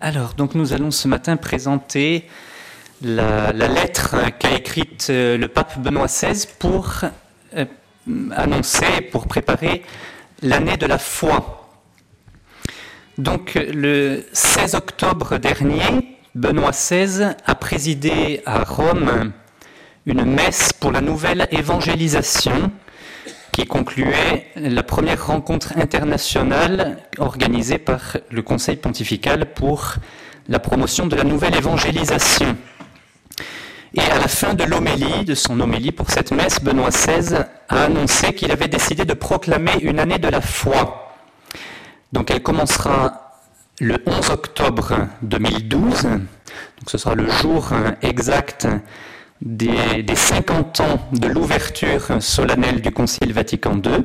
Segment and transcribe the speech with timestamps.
[0.00, 2.28] Alors, donc nous allons ce matin présenter
[3.02, 7.02] la, lettre qu'a écrite euh, le pape Benoît XVI pour
[7.56, 7.64] euh,
[8.34, 9.82] annoncer, pour préparer
[10.42, 11.68] l'année de la foi.
[13.18, 19.32] Donc, le 16 octobre dernier, Benoît XVI a présidé à Rome
[20.06, 22.72] une messe pour la nouvelle évangélisation
[23.52, 29.94] qui concluait la première rencontre internationale organisée par le Conseil pontifical pour
[30.48, 32.56] la promotion de la nouvelle évangélisation.
[33.94, 37.84] Et à la fin de l'homélie, de son homélie pour cette messe, Benoît XVI a
[37.84, 41.14] annoncé qu'il avait décidé de proclamer une année de la foi.
[42.10, 43.38] Donc elle commencera
[43.80, 46.20] le 11 octobre 2012, donc
[46.86, 48.66] ce sera le jour exact
[49.44, 54.04] des, 50 ans de l'ouverture solennelle du Concile Vatican II.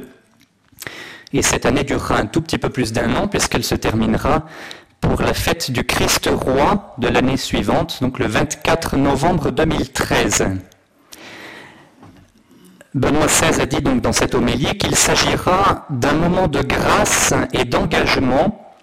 [1.34, 4.46] Et cette année durera un tout petit peu plus d'un an puisqu'elle se terminera
[5.00, 10.58] pour la fête du Christ roi de l'année suivante, donc le 24 novembre 2013.
[12.96, 17.66] Benoît XVI a dit donc dans cette homélie qu'il s'agira d'un moment de grâce et
[17.66, 18.74] d'engagement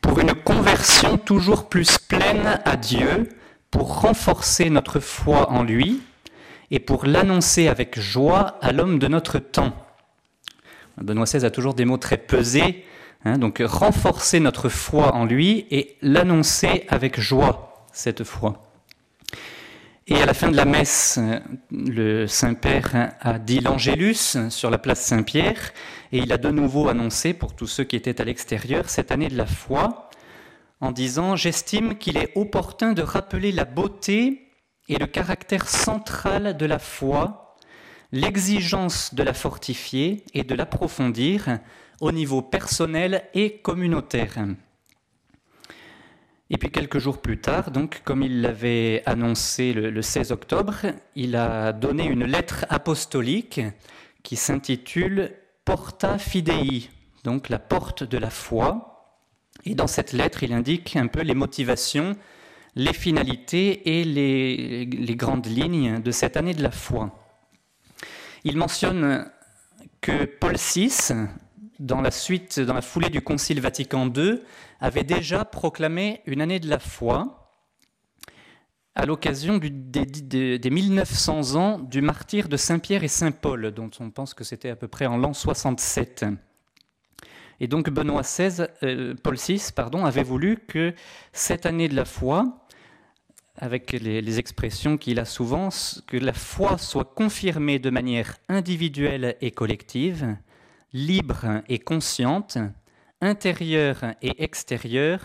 [0.00, 3.28] pour une conversion toujours plus pleine à Dieu
[3.70, 6.00] pour renforcer notre foi en lui
[6.70, 9.74] et pour l'annoncer avec joie à l'homme de notre temps.
[11.00, 12.84] Benoît XVI a toujours des mots très pesés,
[13.24, 18.62] hein, donc renforcer notre foi en lui et l'annoncer avec joie, cette foi.
[20.06, 21.20] Et à la fin de la messe,
[21.70, 25.72] le Saint-Père a dit l'Angélus sur la place Saint-Pierre,
[26.10, 29.28] et il a de nouveau annoncé pour tous ceux qui étaient à l'extérieur cette année
[29.28, 30.09] de la foi,
[30.80, 34.48] en disant J'estime qu'il est opportun de rappeler la beauté
[34.88, 37.56] et le caractère central de la foi,
[38.12, 41.58] l'exigence de la fortifier et de l'approfondir
[42.00, 44.38] au niveau personnel et communautaire.
[46.52, 50.86] Et puis quelques jours plus tard, donc comme il l'avait annoncé le, le, 16 octobre,
[51.14, 53.60] il a donné une lettre apostolique
[54.24, 55.32] qui s'intitule
[55.64, 56.90] Porta Fidei,
[57.22, 58.99] donc la porte de la foi.
[59.64, 62.16] Et dans cette lettre, il indique un peu les motivations,
[62.74, 67.18] les finalités et les, grandes lignes de cette année de la foi.
[68.44, 69.30] Il mentionne
[70.00, 70.90] que Paul VI,
[71.78, 74.40] dans la suite, dans la foulée du Concile Vatican II,
[74.80, 77.36] avait déjà proclamé une année de la foi
[78.94, 80.04] à l'occasion des,
[80.58, 84.76] des, 1900 ans du martyr de Saint-Pierre et Saint-Paul, dont on pense que c'était à
[84.76, 86.24] peu près en l'an 67.
[87.60, 90.94] Et donc Benoît XVI, euh, Paul VI pardon, avait voulu que
[91.32, 92.66] cette année de la foi,
[93.56, 95.68] avec les, expressions qu'il a souvent,
[96.06, 100.36] que la foi soit confirmée de manière individuelle et collective,
[100.94, 102.56] libre et consciente,
[103.20, 105.22] intérieure et extérieure,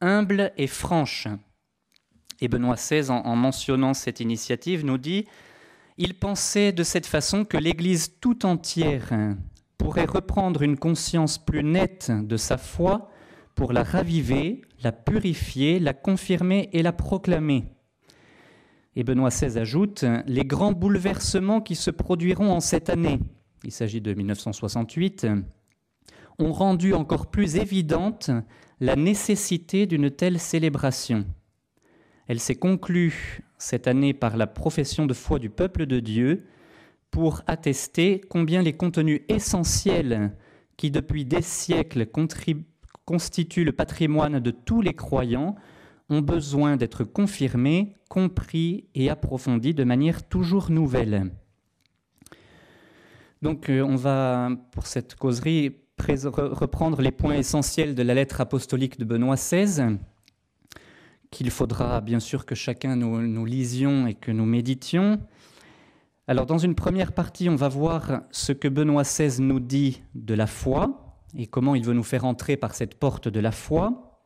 [0.00, 1.28] humble et franche.
[2.40, 5.26] Et Benoît XVI, en mentionnant cette initiative, nous dit
[5.98, 9.10] il pensait de cette façon que l'Église tout entière
[9.78, 13.08] pourrait reprendre une conscience plus nette de sa foi
[13.54, 17.64] pour la raviver, la purifier, la confirmer et la proclamer.
[18.96, 23.20] Et Benoît XVI ajoute les grands bouleversements qui se produiront en cette année,
[23.64, 25.26] il s'agit de 1968,
[26.38, 28.30] ont rendu encore plus évidente
[28.80, 31.26] la nécessité d'une telle célébration.
[32.28, 36.46] Elle s'est conclue cette année par la profession de foi du peuple de Dieu,
[37.10, 40.36] pour attester combien les contenus essentiels
[40.76, 42.06] qui depuis des siècles
[43.04, 45.56] constituent le patrimoine de tous les croyants
[46.10, 51.30] ont besoin d'être confirmés, compris et approfondis de manière toujours nouvelle.
[53.42, 58.98] Donc euh, on va, pour cette causerie, reprendre les points essentiels de la lettre apostolique
[58.98, 59.98] de Benoît XVI,
[61.30, 65.20] qu'il faudra bien sûr que chacun nous lisions et que nous méditions.
[66.30, 70.34] Alors dans une première partie, on va voir ce que Benoît XVI nous dit de
[70.34, 74.20] la foi et comment il veut nous faire entrer par cette porte de la foi.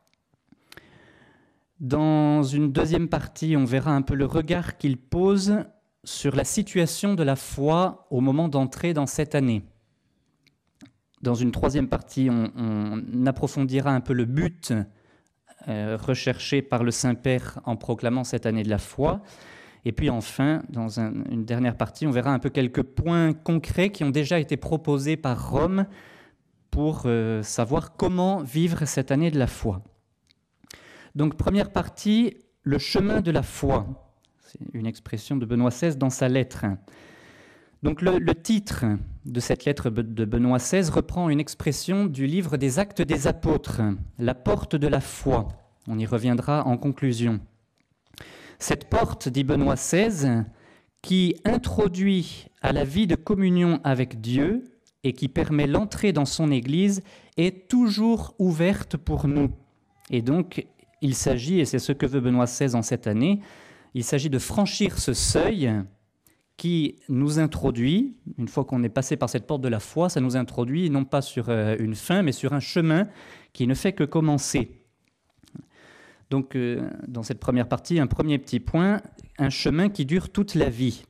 [1.79, 5.63] Dans une deuxième partie, on verra un peu le regard qu'il pose
[6.03, 9.63] sur la situation de la foi au moment d'entrer dans cette année.
[11.21, 14.73] Dans une troisième partie, on, approfondira un peu le but
[15.69, 19.21] euh, recherché par le Saint-Père en proclamant cette année de la foi.
[19.85, 24.03] Et puis enfin, dans une dernière partie, on verra un peu quelques points concrets qui
[24.03, 25.85] ont déjà été proposés par Rome
[26.71, 29.83] pour euh, savoir comment vivre cette année de la foi.
[31.15, 33.85] Donc première partie, le chemin de la foi.
[34.41, 36.65] C'est une expression de Benoît XVI dans sa lettre.
[37.83, 38.85] Donc le, le, titre
[39.25, 43.81] de cette lettre de Benoît XVI reprend une expression du livre des Actes des Apôtres,
[44.17, 45.49] la porte de la foi.
[45.87, 47.41] On y reviendra en conclusion.
[48.63, 50.45] Cette porte, dit Benoît XVI,
[51.01, 54.63] qui introduit à la vie de communion avec Dieu
[55.03, 57.03] et qui permet l'entrée dans son Église,
[57.35, 59.51] est toujours ouverte pour nous.
[60.11, 60.65] Et donc,
[61.01, 63.41] il s'agit, et c'est ce que veut Benoît XVI en cette année,
[63.95, 65.69] il s'agit de franchir ce seuil
[66.55, 70.21] qui nous introduit, une fois qu'on est passé par cette porte de la foi, ça
[70.21, 73.09] nous introduit non pas sur euh, une fin, mais sur un chemin
[73.51, 74.82] qui ne fait que commencer.
[76.33, 79.01] Donc, euh, dans cette première partie, un premier petit point,
[79.37, 81.03] un chemin qui dure toute la vie.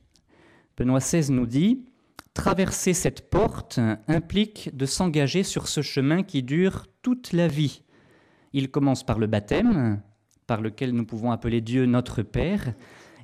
[0.76, 1.86] Benoît XVI nous dit,
[2.34, 7.84] traverser cette porte implique de s'engager sur ce chemin qui dure toute la vie.
[8.52, 10.02] Il commence par le baptême,
[10.46, 12.74] par lequel nous pouvons appeler Dieu notre Père,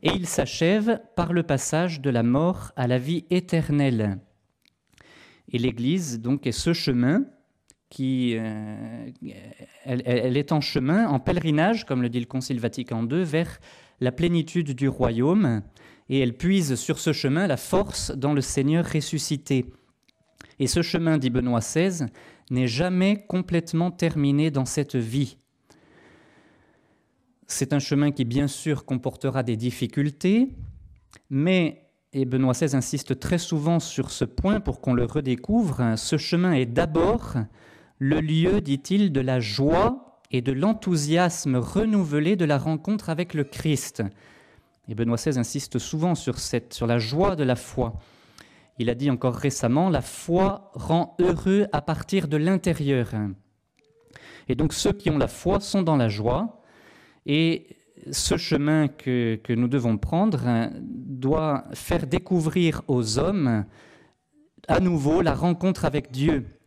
[0.03, 4.21] et il s'achève par le passage de la mort à la vie éternelle.
[5.53, 7.27] Et l'Église, donc, est ce chemin
[7.91, 9.11] qui, euh,
[9.85, 13.59] elle, est en chemin, en pèlerinage, comme le dit le Concile Vatican II, vers
[14.01, 15.63] la plénitude du royaume,
[16.09, 19.67] et elle puise sur ce chemin la force dans le Seigneur ressuscité.
[20.61, 22.07] Et ce chemin, dit Benoît XVI,
[22.51, 25.37] n'est jamais complètement terminé dans cette vie.
[27.49, 30.51] C'est un chemin qui, bien sûr, comportera des difficultés,
[31.29, 36.17] mais, et Benoît XVI insiste très souvent sur ce point pour qu'on le redécouvre, ce
[36.17, 37.35] chemin est d'abord
[38.01, 43.45] le lieu, dit-il, de la joie et de l'enthousiasme renouvelé de la rencontre avec le
[43.45, 44.03] Christ.
[44.89, 47.93] Et Benoît XVI insiste souvent sur, cette, sur la joie de la foi.
[48.79, 53.13] Il a dit encore récemment, la foi rend heureux à partir de l'intérieur.
[54.49, 56.63] Et donc ceux qui ont la foi sont dans la joie.
[57.27, 57.77] Et
[58.11, 63.67] ce chemin que, que nous devons prendre doit faire découvrir aux hommes
[64.69, 66.60] à nouveau la rencontre avec Dieu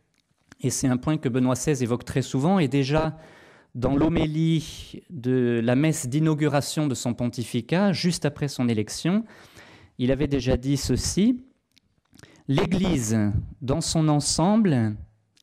[0.60, 3.16] et c'est un point que Benoît XVI évoque très souvent, et déjà
[3.74, 9.24] dans l'homélie de la messe d'inauguration de son pontificat, juste après son élection,
[9.98, 11.44] il avait déjà dit ceci,
[12.46, 13.16] L'Église
[13.62, 14.96] dans son ensemble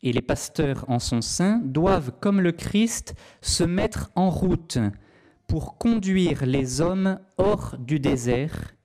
[0.03, 4.77] et les pasteurs en son sein doivent, comme le Christ, se mettre en route
[5.47, 8.75] pour conduire les hommes hors du désert,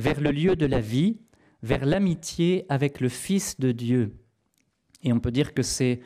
[0.00, 1.20] vers le lieu de la vie,
[1.62, 4.16] vers l'amitié avec le Fils de Dieu.
[5.04, 6.00] Et on peut dire que c'est,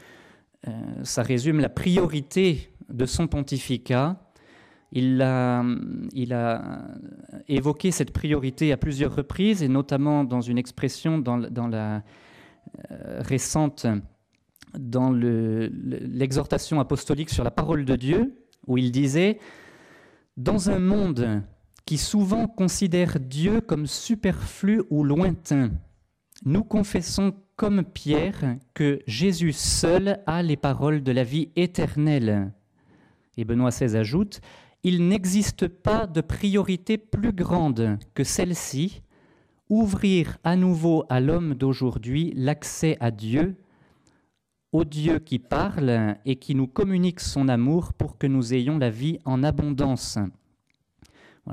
[0.66, 0.72] euh,
[1.04, 4.20] ça résume la priorité de son pontificat.
[4.92, 5.64] Il a,
[7.46, 12.02] évoqué cette priorité à plusieurs reprises, et notamment dans une expression dans la
[12.90, 13.86] euh, récente,
[14.78, 18.34] dans l'exhortation apostolique sur la parole de Dieu,
[18.66, 19.38] où il disait,
[20.36, 21.42] dans un monde
[21.84, 25.70] qui souvent considère Dieu comme superflu ou lointain,
[26.44, 32.52] nous confessons comme Pierre que Jésus seul a les paroles de la vie éternelle.
[33.36, 34.40] Et Benoît XVI ajoute,
[34.84, 39.02] Il n'existe pas de priorité plus grande que celle-ci,
[39.68, 43.56] ouvrir à nouveau à l'homme d'aujourd'hui l'accès à Dieu,
[44.70, 48.90] au Dieu qui parle et qui nous communique son amour pour que nous ayons la
[48.90, 50.16] vie en abondance.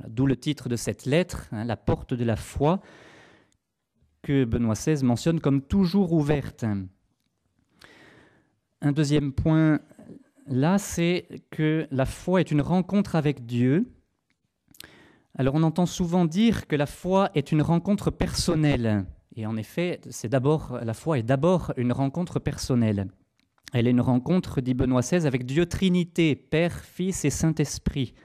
[0.07, 2.79] D'où le titre de cette lettre, hein, La porte de la foi,
[4.25, 6.65] que Benoît XVI mentionne comme toujours ouverte.
[8.81, 9.79] Un deuxième point
[10.47, 13.85] là, c'est que la foi est une rencontre avec Dieu.
[15.37, 19.05] Alors on entend souvent dire que la foi est une rencontre personnelle.
[19.35, 23.07] Et en effet, c'est d'abord la foi est d'abord une rencontre personnelle.
[23.73, 28.15] Elle est une rencontre, dit Benoît XVI, avec Dieu Trinité, Père, Fils et Saint-Esprit.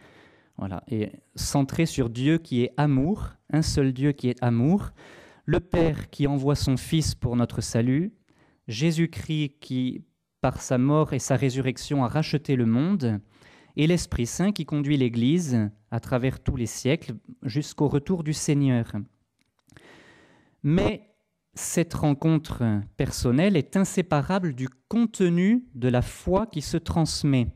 [0.56, 4.92] Voilà, et centrée sur Dieu qui est amour, un seul Dieu qui est amour,
[5.50, 8.12] le Père qui envoie son Fils pour notre salut,
[8.68, 10.04] Jésus-Christ qui,
[10.40, 13.20] par sa mort et sa résurrection, a racheté le monde,
[13.74, 18.92] et l'Esprit Saint qui conduit l'Église à travers tous les siècles jusqu'au retour du Seigneur.
[20.62, 21.10] Mais
[21.54, 22.62] cette rencontre
[22.96, 27.48] personnelle est inséparable du contenu de la foi qui se transmet.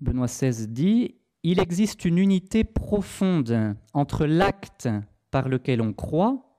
[0.00, 4.88] Benoît XVI dit, Il existe une unité profonde entre l'acte
[5.32, 6.51] par lequel on croit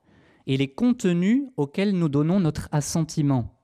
[0.47, 3.59] et les contenus auxquels nous donnons notre assentiment.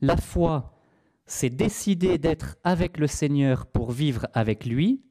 [0.00, 0.78] La foi,
[1.26, 5.02] c'est décider d'être avec le Seigneur pour vivre avec lui,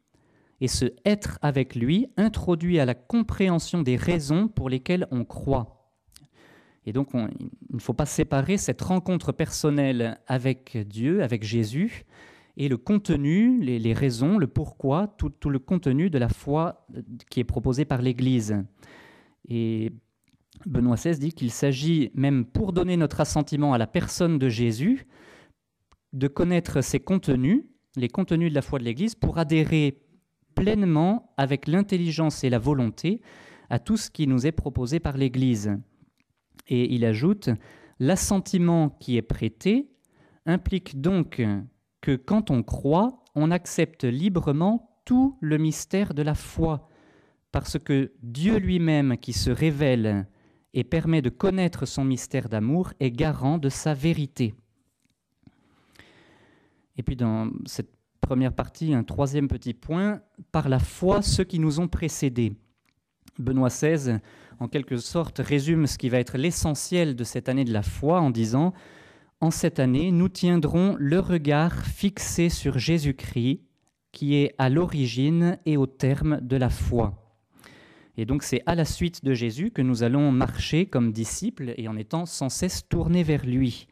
[0.62, 5.92] et ce être avec lui introduit à la compréhension des raisons pour lesquelles on croit.
[6.86, 7.30] Et donc, il
[7.72, 12.06] ne faut pas séparer cette rencontre personnelle avec Dieu, avec Jésus,
[12.56, 16.86] et le contenu, les, raisons, le pourquoi, tout, tout, le contenu de la foi
[17.30, 18.56] qui est proposé par l'Église.
[19.50, 19.92] Et
[20.66, 25.06] Benoît XVI dit qu'il s'agit, même pour donner notre assentiment à la personne de Jésus,
[26.14, 27.64] de connaître ses contenus
[27.96, 30.02] les contenus de la foi de l'Église pour adhérer
[30.56, 33.22] pleinement avec l'intelligence et la volonté
[33.70, 35.78] à tout ce qui nous est proposé par l'Église.
[36.68, 37.50] Et il ajoute,
[38.00, 39.90] l'assentiment qui est prêté
[40.46, 41.42] implique donc
[42.02, 46.90] que quand on croit, on accepte librement tout le mystère de la foi,
[47.52, 50.28] parce que Dieu lui-même qui se révèle
[50.74, 54.56] et permet de connaître son mystère d'amour est garant de sa vérité.
[56.98, 61.60] Et puis dans cette première partie, un troisième petit point, par la foi ceux qui
[61.60, 62.54] nous ont précédés.
[63.40, 64.20] Benoît XVI,
[64.60, 68.22] en quelque sorte, résume ce qui va être l'essentiel de cette année de la foi
[68.22, 68.74] en disant
[69.42, 73.62] En cette année, nous tiendrons le regard fixé sur Jésus-Christ,
[74.12, 77.23] qui est à l'origine et au terme de la foi.
[78.18, 81.88] Et donc c'est à la suite de Jésus que nous allons marcher comme disciples et
[81.88, 83.88] en étant sans cesse tournés vers lui.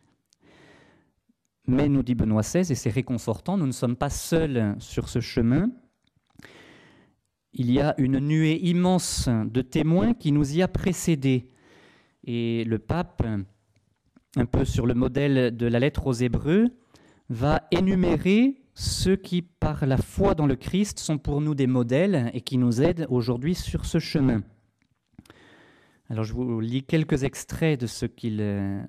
[1.68, 5.20] Mais nous dit Benoît XVI, et c'est réconfortant, nous ne sommes pas seuls sur ce
[5.20, 5.72] chemin.
[7.54, 11.50] Il y a une nuée immense de témoins qui nous y a précédés.
[12.24, 13.24] Et le pape,
[14.36, 16.70] un peu sur le modèle de la lettre aux Hébreux,
[17.30, 22.32] va énumérer ceux qui, par la foi dans le Christ, sont pour nous des modèles
[22.34, 24.42] et qui nous aident aujourd'hui sur ce chemin.
[26.10, 28.84] Alors je vous lis quelques extraits de ce qu'il euh,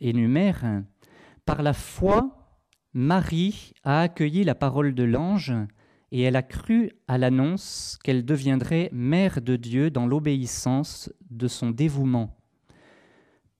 [0.00, 0.82] énumère.
[1.44, 2.54] Par la foi,
[2.92, 5.52] Marie a accueilli la parole de l'ange
[6.10, 11.70] et elle a cru à l'annonce qu'elle deviendrait mère de Dieu dans l'obéissance de son
[11.70, 12.36] dévouement.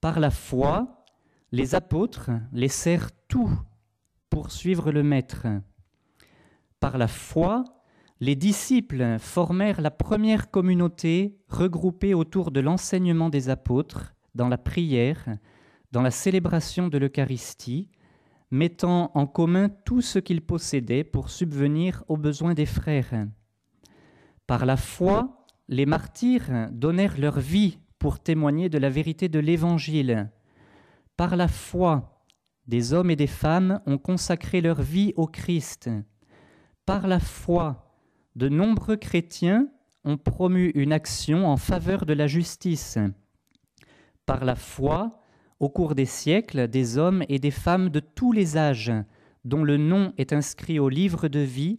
[0.00, 1.04] Par la foi,
[1.52, 3.50] les apôtres laissèrent tout
[4.36, 5.46] pour suivre le Maître.
[6.78, 7.64] Par la foi,
[8.20, 15.24] les disciples formèrent la première communauté regroupée autour de l'enseignement des apôtres, dans la prière,
[15.90, 17.88] dans la célébration de l'Eucharistie,
[18.50, 23.26] mettant en commun tout ce qu'ils possédaient pour subvenir aux besoins des frères.
[24.46, 30.30] Par la foi, les martyrs donnèrent leur vie pour témoigner de la vérité de l'Évangile.
[31.16, 32.15] Par la foi,
[32.66, 35.90] des hommes et des femmes ont consacré leur vie au Christ.
[36.84, 37.94] Par la foi,
[38.34, 39.68] de nombreux chrétiens
[40.04, 42.98] ont promu une action en faveur de la justice.
[44.24, 45.22] Par la foi,
[45.58, 48.92] au cours des siècles, des hommes et des femmes de tous les âges,
[49.44, 51.78] dont le nom est inscrit au livre de vie,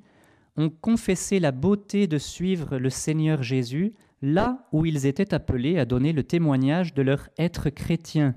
[0.55, 5.85] ont confessé la beauté de suivre le Seigneur Jésus là où ils étaient appelés à
[5.85, 8.33] donner le témoignage de leur être chrétien,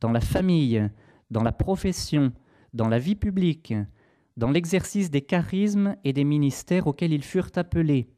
[0.00, 0.88] dans la famille,
[1.30, 2.32] dans la profession,
[2.72, 3.74] dans la vie publique,
[4.36, 8.08] dans l'exercice des charismes et des ministères auxquels ils furent appelés.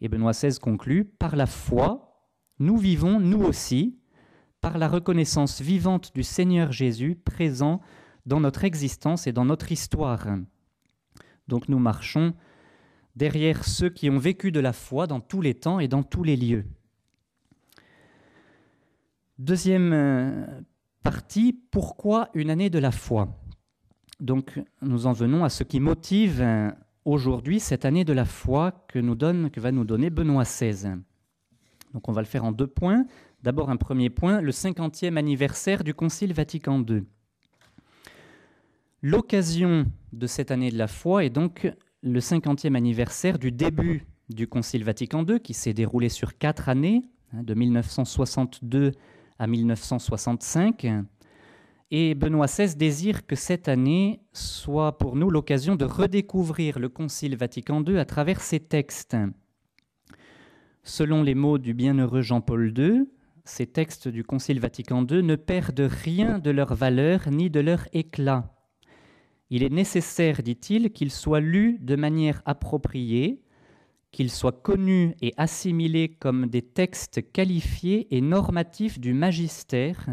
[0.00, 2.28] Et Benoît XVI conclut, par la foi,
[2.58, 3.98] nous vivons, nous aussi,
[4.60, 7.80] par la reconnaissance vivante du Seigneur Jésus présent
[8.26, 10.26] dans notre existence et dans notre histoire.
[11.46, 12.34] Donc nous marchons
[13.16, 16.24] derrière ceux qui ont vécu de la foi dans tous les temps et dans tous
[16.24, 16.66] les lieux.
[19.38, 20.60] Deuxième euh,
[21.10, 23.28] partie, pourquoi une année de la foi?
[24.20, 26.70] Donc nous en venons à ce qui motive euh,
[27.06, 30.96] aujourd'hui cette année de la foi que, nous donne, que va nous donner Benoît XVI.
[31.94, 33.06] Donc on va le faire en deux points.
[33.42, 37.04] D'abord un premier point, le 50e anniversaire du Concile Vatican II.
[39.00, 41.72] L'occasion de cette année de la foi est donc
[42.02, 47.02] le 50e anniversaire du début du Concile Vatican II qui s'est déroulé sur quatre années,
[47.32, 48.92] hein, de 1962
[49.38, 50.86] à 1965.
[51.90, 57.36] Et Benoît XVI désire que cette année soit pour nous l'occasion de redécouvrir le Concile
[57.36, 59.16] Vatican II à travers ses textes.
[60.82, 63.08] Selon les mots du bienheureux Jean-Paul II,
[63.44, 67.88] ces textes du Concile Vatican II ne perdent rien de leur valeur ni de leur
[67.94, 68.54] éclat.
[69.50, 73.40] Il est nécessaire, dit-il, qu'ils soient lus de manière appropriée,
[74.10, 80.06] qu'ils soient connus et assimilés comme des textes qualifiés et normatifs du magistère,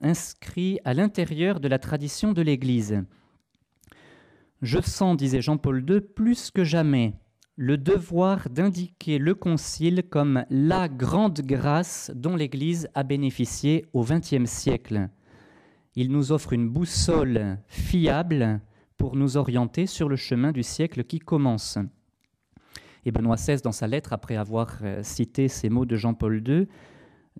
[0.00, 3.02] inscrits à l'intérieur de la tradition de l'Église.
[4.60, 7.14] Je sens, disait Jean-Paul II, plus que jamais
[7.56, 14.46] le devoir d'indiquer le Concile comme la grande grâce dont l'Église a bénéficié au XXe
[14.46, 15.08] siècle.
[15.94, 18.60] Il nous offre une boussole fiable
[18.96, 21.78] pour nous orienter sur le chemin du siècle qui commence.
[23.04, 26.54] Et Benoît XVI, dans sa lettre, après avoir euh, cité ces mots de Jean-Paul II,
[26.54, 26.66] euh,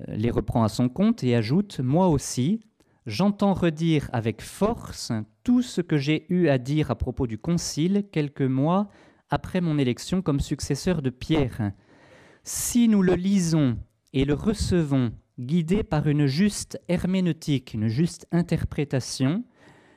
[0.09, 2.61] les reprend à son compte et ajoute Moi aussi,
[3.07, 5.13] j'entends redire avec force
[5.45, 8.89] tout ce que j'ai eu à dire à propos du Concile quelques mois
[9.31, 11.73] après mon élection comme successeur de Pierre.
[12.45, 13.79] Si nous le lisons
[14.13, 19.45] et le recevons guidés par une juste herméneutique, une juste interprétation,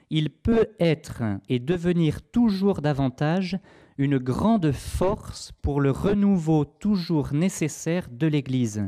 [0.09, 3.59] il peut être et devenir toujours davantage
[3.97, 8.83] une grande force pour le renouveau toujours nécessaire de l'Église.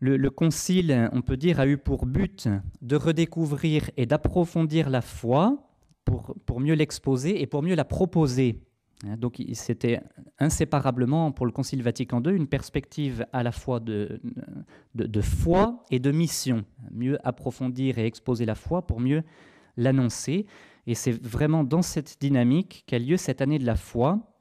[0.00, 2.48] Le, concile, on peut dire, a eu pour but
[2.80, 5.70] de redécouvrir et d'approfondir la foi
[6.04, 8.60] pour, mieux l'exposer et pour mieux la proposer.
[9.06, 10.00] Hein, donc c'était
[10.40, 14.20] inséparablement pour le Concile Vatican II une perspective à la fois de,
[15.20, 16.64] foi et de mission.
[16.90, 19.22] Mieux approfondir et exposer la foi pour mieux
[19.76, 20.46] l'annoncer.
[20.86, 24.32] Et c'est vraiment dans cette dynamique qu'a lieu cette année de la foi,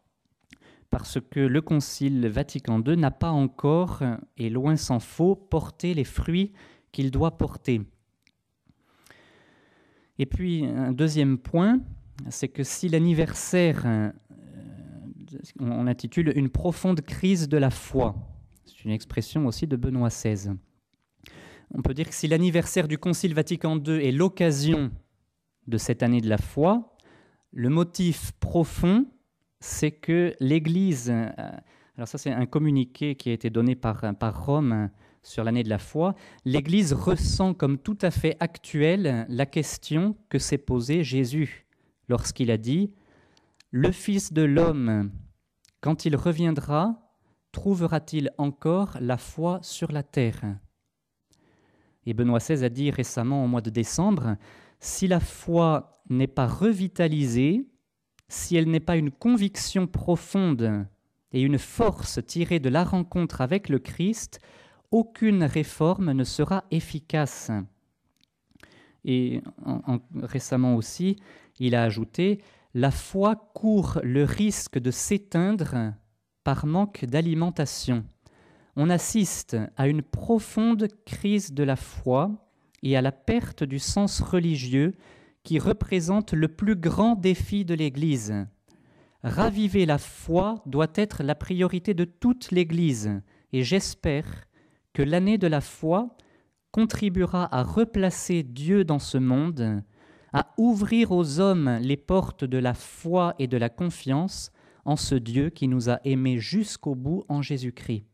[0.90, 4.02] parce que le Concile Vatican II n'a pas encore,
[4.38, 6.52] et loin s'en faut, porté les fruits
[6.92, 7.82] qu'il doit porter.
[10.20, 11.80] Et puis un deuxième point,
[12.30, 14.12] c'est que si l'anniversaire, euh,
[15.60, 18.16] on intitule une profonde crise de la foi,
[18.66, 20.52] c'est une expression aussi de Benoît XVI,
[21.74, 24.92] on peut dire que si l'anniversaire du Concile Vatican II est l'occasion
[25.68, 26.96] de cette année de la foi,
[27.52, 29.06] le motif profond,
[29.60, 31.30] c'est que l'Église, euh,
[31.96, 34.90] alors ça c'est un communiqué qui a été donné par, par Rome
[35.24, 36.16] sur l'année de la foi,
[36.46, 41.68] l'Église ressent comme tout à fait actuelle la question que s'est posée Jésus
[42.10, 42.94] lorsqu'il a dit,
[43.70, 45.12] Le Fils de l'homme,
[45.80, 47.16] quand il reviendra,
[47.52, 50.42] trouvera-t-il encore la foi sur la terre?
[52.06, 54.36] Et Benoît XVI a dit récemment au mois de décembre,
[54.82, 57.68] si la foi n'est pas revitalisée,
[58.28, 60.86] si elle n'est pas une conviction profonde
[61.32, 64.40] et une force tirée de la rencontre avec le Christ,
[64.90, 67.52] aucune réforme ne sera efficace.
[69.06, 69.42] Et
[70.22, 71.16] récemment aussi,
[71.60, 72.42] il a ajouté,
[72.74, 75.94] la foi court le risque de s'éteindre
[76.44, 78.04] par manque d'alimentation.
[78.76, 82.51] On assiste à une profonde crise de la foi
[82.84, 84.94] et à la perte du sens religieux
[85.44, 88.34] qui représente le plus grand défi de l'Église.
[89.24, 93.22] Raviver la foi doit être la priorité de toute l'Église
[93.54, 94.48] et j'espère
[94.94, 96.16] que l'année de la foi
[96.72, 99.84] contribuera à replacer Dieu dans ce monde,
[100.34, 104.52] à ouvrir aux hommes les portes de la foi et de la confiance
[104.86, 108.06] en ce Dieu qui nous a aimés jusqu'au bout en Jésus-Christ.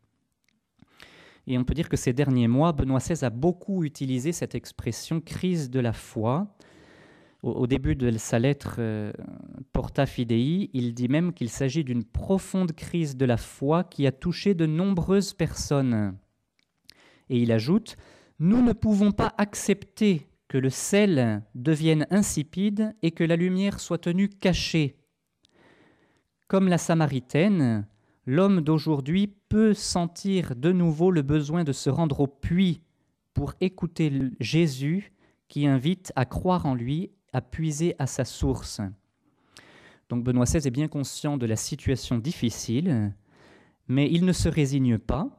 [1.47, 5.21] Et on peut dire que ces derniers mois, Benoît XVI a beaucoup utilisé cette expression
[5.21, 6.53] crise de la foi.
[7.41, 9.13] Au, début de sa lettre euh,
[9.71, 14.11] Porta Fidei, il dit même qu'il s'agit d'une profonde crise de la foi qui a
[14.11, 16.17] touché de nombreuses personnes.
[17.29, 17.95] Et il ajoute,
[18.39, 23.99] Nous ne pouvons pas accepter que le sel devienne insipide et que la lumière soit
[23.99, 24.97] tenue cachée.
[26.47, 27.87] Comme la Samaritaine,
[28.27, 32.81] l'homme d'aujourd'hui peut sentir de nouveau le besoin de se rendre au puits
[33.33, 35.13] pour écouter Jésus
[35.47, 38.81] qui invite à croire en lui, à puiser à sa source.
[40.09, 43.13] Donc Benoît XVI est bien conscient de la situation difficile,
[43.87, 45.29] mais il ne se résigne pas,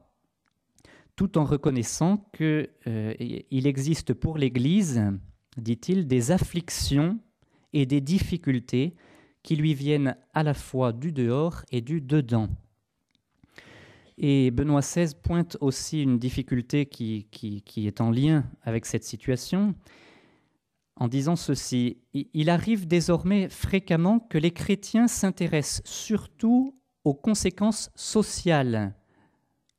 [1.15, 3.15] tout en reconnaissant qu'il euh,
[3.51, 5.03] existe pour l'Église,
[5.59, 7.19] dit-il, des afflictions
[7.75, 8.95] et des difficultés
[9.43, 12.49] qui lui viennent à la fois du dehors et du dedans.
[14.21, 19.77] Et Benoît XVI pointe aussi une difficulté qui, qui, est en lien avec cette situation
[20.97, 21.99] en disant ceci.
[22.13, 28.97] Il arrive désormais fréquemment que les chrétiens s'intéressent surtout aux conséquences sociales,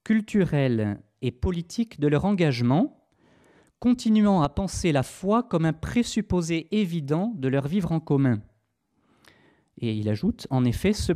[0.05, 3.05] culturelles et politiques de leur engagement,
[3.79, 8.41] continuant à penser la foi comme un présupposé évident de leur vivre en commun.
[9.81, 11.11] Et il ajoute, en effet, ce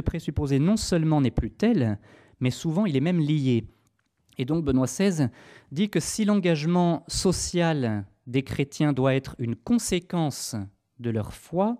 [0.00, 1.98] présupposé non seulement n'est plus tel,
[2.40, 3.64] mais souvent il est même lié.
[4.38, 5.28] Et donc Benoît XVI
[5.72, 10.56] dit que si l'engagement social des chrétiens doit être une conséquence
[10.98, 11.76] de leur foi,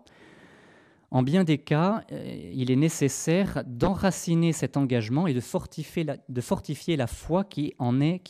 [1.11, 7.07] en bien des cas, euh, il est nécessaire d'enraciner cet engagement et de fortifier la,
[7.07, 7.75] foi qui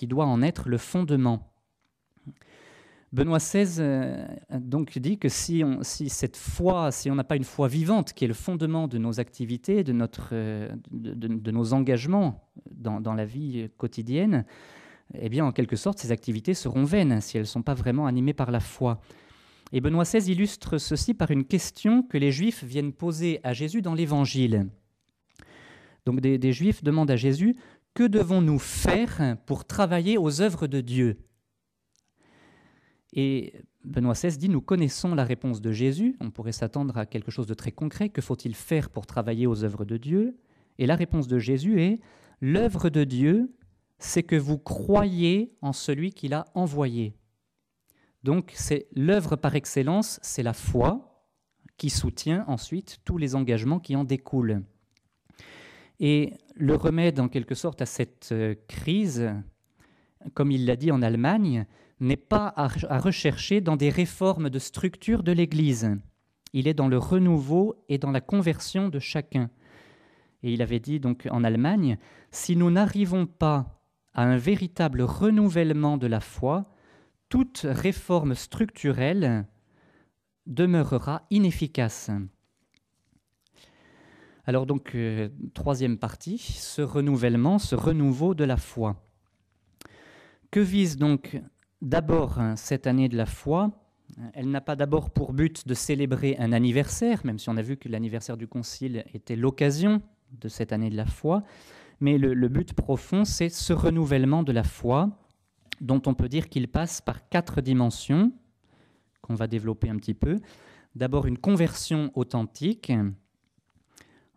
[0.07, 1.54] doit en être le fondement.
[3.15, 7.45] Benoît XVI euh, donc dit que si, on, cette foi, si on n'a pas une
[7.45, 9.97] foi vivante, qui est le fondement de nos activités, de,
[10.33, 14.45] euh, nos engagements dans, la vie quotidienne,
[15.17, 18.07] eh bien, en quelque sorte, ces activités seront vaines si elles ne sont pas vraiment
[18.07, 19.01] animées par la foi.
[19.71, 23.81] Et Benoît XVI illustre ceci par une question que les Juifs viennent poser à Jésus
[23.81, 24.67] dans l'Évangile.
[26.05, 27.55] Donc des Juifs demandent à Jésus,
[27.95, 31.17] que devons-nous faire pour travailler aux œuvres de Dieu?
[33.15, 33.53] Et
[33.85, 37.47] Benoît XVI dit, nous connaissons la réponse de Jésus, on pourrait s'attendre à quelque chose
[37.47, 40.37] de très concret, que faut-il faire pour travailler aux œuvres de Dieu?
[40.79, 42.01] Et la réponse de Jésus est,
[42.41, 43.55] l'œuvre de Dieu,
[43.99, 47.15] c'est que vous croyez en celui qu'il a envoyé.
[48.25, 51.29] Donc c'est l'œuvre par excellence, c'est la foi
[51.77, 54.65] qui soutient ensuite tous les engagements qui en découlent.
[56.01, 59.31] Et le remède en quelque sorte à cette euh, crise,
[60.35, 61.67] comme il l'a dit en Allemagne,
[62.05, 65.91] n'est pas à rechercher dans des réformes de structure de l'Église.
[66.53, 69.51] Il est dans le renouveau et dans la conversion de chacun.
[70.43, 71.99] Et il avait dit donc en Allemagne,
[72.31, 73.81] si nous n'arrivons pas
[74.13, 76.71] à un véritable renouvellement de la foi,
[77.29, 79.47] toute réforme structurelle
[80.47, 82.11] demeurera inefficace.
[84.47, 89.03] Alors donc, euh, troisième partie, ce renouvellement, ce renouveau de la foi.
[90.51, 91.41] Que vise donc
[91.85, 93.71] d'abord cette année de la foi
[94.33, 97.77] Elle n'a pas d'abord pour but de célébrer un anniversaire, même si on a vu
[97.77, 100.03] que l'anniversaire du Concile était l'occasion
[100.41, 101.43] de cette année de la foi,
[102.01, 105.11] mais le, but profond, c'est ce renouvellement de la foi,
[105.81, 108.33] dont on peut dire qu'il passe par quatre dimensions,
[109.23, 110.41] qu'on va développer un petit peu.
[110.95, 112.93] D'abord une conversion authentique,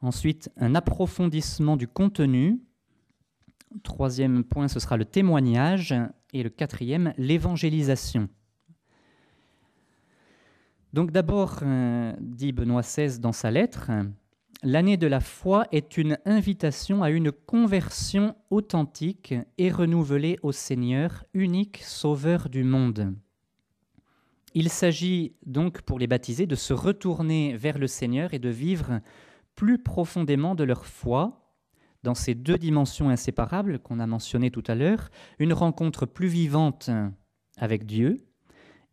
[0.01, 2.59] ensuite un approfondissement du contenu,
[3.83, 5.95] troisième point, ce sera le témoignage,
[6.33, 8.29] et le quatrième, l'évangélisation.
[10.93, 13.91] Donc d'abord, euh, dit Benoît XVI dans sa lettre,
[14.63, 21.25] L'année de la foi est une invitation à une conversion authentique et renouvelée au Seigneur,
[21.35, 23.13] unique Sauveur du monde.
[24.55, 28.99] Il s'agit donc pour les baptisés de se retourner vers le Seigneur et de vivre
[29.53, 31.46] plus profondément de leur foi
[32.03, 36.89] dans ces deux dimensions inséparables qu'on a mentionnées tout à l'heure, une rencontre plus vivante
[37.57, 38.17] avec Dieu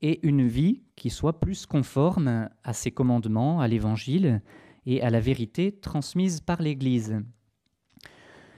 [0.03, 4.43] et une vie qui soit plus conforme à ses commandements, à l'Évangile,
[4.87, 7.23] et à la vérité transmise par l'Église.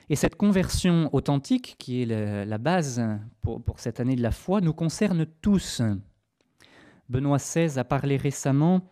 [0.08, 3.02] Et cette conversion authentique, qui est la base
[3.42, 5.82] pour, cette année de la foi, nous concerne tous.
[7.08, 8.82] Benoît XVI a parlé récemment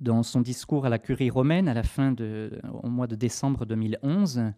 [0.00, 3.66] dans son discours à la curie romaine à la fin de, au mois de décembre
[3.66, 4.52] 2011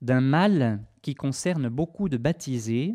[0.00, 2.94] d'un mal qui concerne beaucoup de baptisés.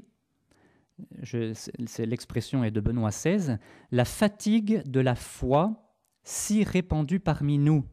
[2.00, 3.58] L'expression est de Benoît XVI,
[3.92, 7.86] la fatigue de la foi si répandue parmi nous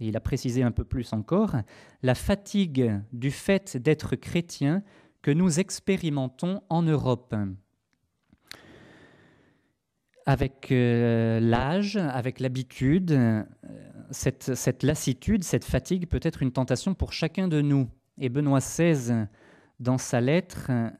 [0.00, 1.56] il a précisé un peu plus encore,
[2.02, 4.82] la fatigue du fait d'être chrétien
[5.22, 7.34] que nous expérimentons en Europe.
[10.28, 13.42] Avec euh, l'âge, avec l'habitude, euh,
[14.10, 17.88] cette, lassitude, cette fatigue peut être une tentation pour chacun de nous.
[18.18, 19.24] Et Benoît XVI,
[19.80, 20.90] dans sa lettre, euh,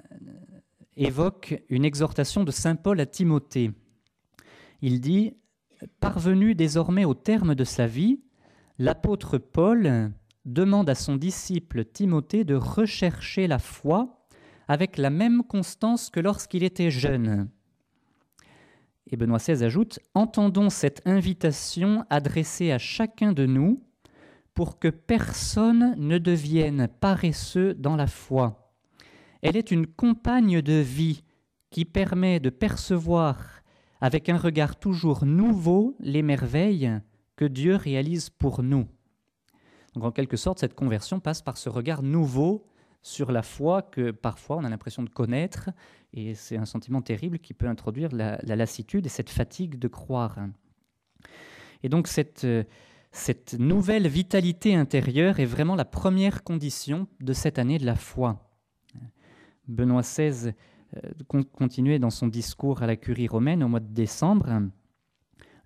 [0.97, 3.71] évoque une exhortation de Saint Paul à Timothée.
[4.81, 5.35] Il dit,
[6.01, 8.23] Parvenu désormais au terme de sa vie,
[8.79, 10.11] l'apôtre Paul
[10.47, 14.25] demande à son disciple Timothée de rechercher la foi
[14.69, 17.51] avec la même constance que lorsqu'il était jeune.
[19.11, 23.83] Et Benoît XVI ajoute, Entendons cette invitation adressée à chacun de nous
[24.55, 28.75] pour que personne ne devienne paresseux dans la foi.
[29.41, 31.23] Elle est une compagne de vie
[31.71, 33.63] qui permet de percevoir
[34.01, 37.01] avec un regard toujours nouveau les merveilles
[37.37, 38.87] que Dieu réalise pour nous.
[39.95, 42.67] Donc en quelque sorte, cette conversion passe par ce regard nouveau
[43.09, 45.71] sur la foi que parfois on a l'impression de connaître,
[46.13, 50.39] et c'est un sentiment terrible qui peut introduire la, lassitude et cette fatigue de croire.
[51.83, 52.47] Et donc cette,
[53.13, 58.51] cette nouvelle vitalité intérieure est vraiment la première condition de cette année de la foi.
[59.67, 60.55] Benoît XVI
[60.97, 64.71] euh, continuait dans son discours à la curie romaine au mois de décembre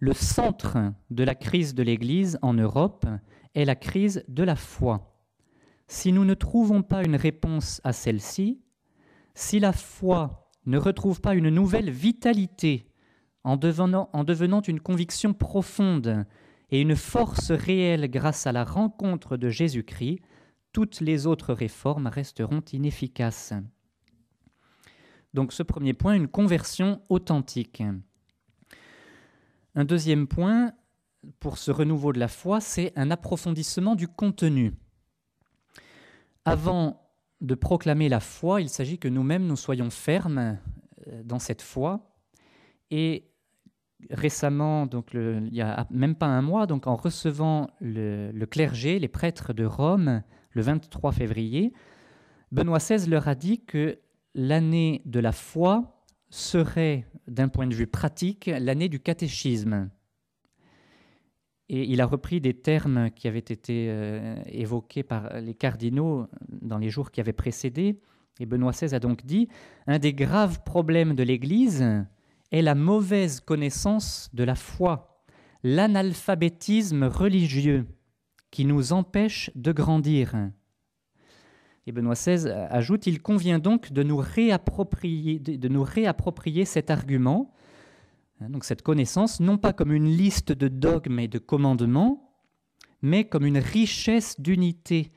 [0.03, 0.79] le centre
[1.11, 3.07] de la crise de l'Église en Europe
[3.55, 5.12] est la crise de la foi.
[5.93, 8.63] Si nous ne trouvons pas une réponse à celle-ci,
[9.35, 12.89] si la foi ne retrouve pas une nouvelle vitalité
[13.45, 16.25] en devenant, en devenant une conviction profonde
[16.71, 20.21] et une force réelle grâce à la rencontre de Jésus-Christ,
[20.73, 23.53] toutes les autres réformes resteront inefficaces.
[25.35, 27.83] Donc ce premier point, une conversion authentique.
[29.75, 30.73] Un deuxième point
[31.39, 34.73] pour ce renouveau de la foi, c'est un approfondissement du contenu.
[36.45, 37.01] Avant
[37.41, 40.59] de proclamer la foi, il s'agit que nous-mêmes nous soyons fermes
[41.09, 42.15] euh, dans cette foi.
[42.91, 43.31] Et
[44.11, 49.09] récemment, il n'y a même pas un mois, donc en recevant le, le clergé, les
[49.09, 51.73] prêtres de Rome, le 23 février,
[52.51, 53.99] Benoît XVI leur a dit que
[54.35, 59.91] l'année de la foi serait, d'un point de vue pratique, l'année du catéchisme.
[61.69, 66.79] Et il a repris des termes qui avaient été euh, évoqués par les cardinaux dans
[66.79, 68.01] les jours qui avaient précédé.
[68.41, 69.49] Et Benoît XVI a donc dit
[69.87, 71.85] Un des graves problèmes de l'Église
[72.51, 75.23] est la mauvaise connaissance de la foi,
[75.63, 77.87] l'analphabétisme religieux
[78.51, 80.35] qui nous empêche de grandir.
[81.87, 85.41] Et Benoît XVI ajoute, il convient donc de nous réapproprier,
[86.65, 87.53] cet argument,
[88.49, 92.33] donc cette connaissance, non pas comme une liste de dogmes et de commandements,
[93.01, 95.13] mais comme une richesse d'unité,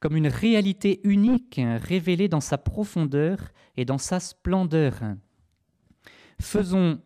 [0.00, 3.38] comme une réalité unique révélée dans sa profondeur
[3.76, 5.00] et dans sa splendeur.
[6.40, 7.00] Faisons,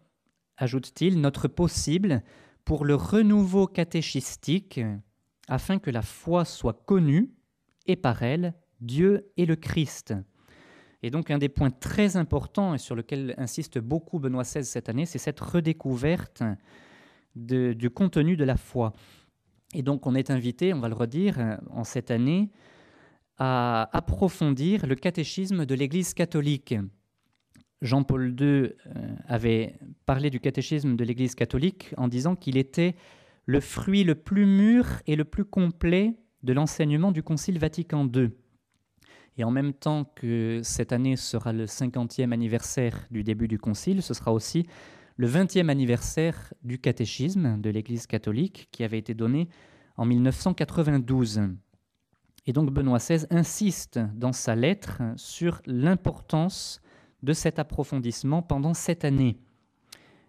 [0.56, 2.22] ajoute-t-il, notre possible
[2.64, 4.80] pour le renouveau catéchistique,
[5.48, 7.32] afin que la foi soit connue,
[7.86, 10.14] et par elle, Dieu et le Christ.
[11.02, 14.88] Et donc un des points très importants et sur lequel insiste beaucoup Benoît XVI cette
[14.88, 16.42] année, c'est cette redécouverte
[17.34, 18.92] du contenu de la foi.
[19.74, 22.50] Et donc on est invité, on va le redire, en cette année,
[23.38, 26.74] à approfondir le catéchisme de l'Église catholique.
[27.80, 28.72] Jean-Paul II euh,
[29.26, 32.94] avait parlé du catéchisme de l'Église catholique en disant qu'il était
[33.46, 38.30] le fruit le plus mûr et le plus complet de l'enseignement du Concile Vatican II.
[39.40, 44.02] Et en même temps que cette année sera le 50e anniversaire du début du Concile,
[44.02, 44.66] ce sera aussi
[45.16, 49.48] le 20e anniversaire du catéchisme de l'Église catholique qui avait été donné
[49.96, 51.40] en 1992.
[52.44, 56.82] Et donc Benoît XVI insiste dans sa lettre sur l'importance
[57.22, 59.38] de cet approfondissement pendant cette année.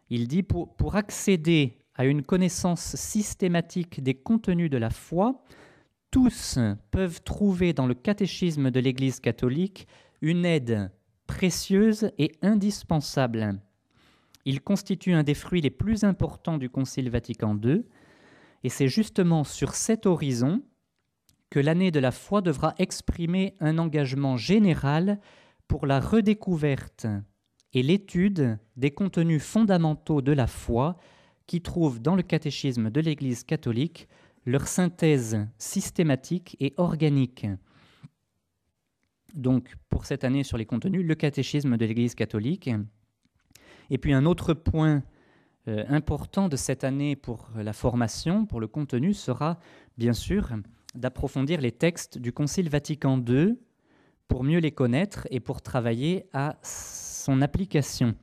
[0.10, 5.44] Il dit pour, pour accéder à une connaissance systématique des contenus de la foi,
[6.12, 6.60] tous
[6.92, 9.88] peuvent trouver dans le catéchisme de l'Église catholique
[10.22, 10.92] une aide
[11.26, 13.60] précieuse et indispensable.
[14.44, 17.86] Il constitue un des fruits les plus importants du Concile Vatican II,
[18.64, 20.62] et c'est justement sur cet horizon
[21.50, 25.20] que l'année de la foi devra exprimer un engagement général
[25.68, 27.08] pour la redécouverte
[27.74, 30.98] et l'étude des contenus fondamentaux de la foi
[31.48, 34.08] qui trouvent dans le catéchisme de l'Église catholique
[34.46, 37.48] leur synthèse systématique et organique.
[39.34, 42.70] Donc, pour cette année sur les contenus, le catéchisme de l'Église catholique.
[43.90, 45.04] Et puis un autre point
[45.68, 49.60] euh, important de cette année pour la formation, pour le contenu, sera
[49.98, 50.50] bien sûr
[50.96, 53.58] d'approfondir les textes du Concile Vatican II
[54.28, 58.16] pour mieux les connaître et pour travailler à son application.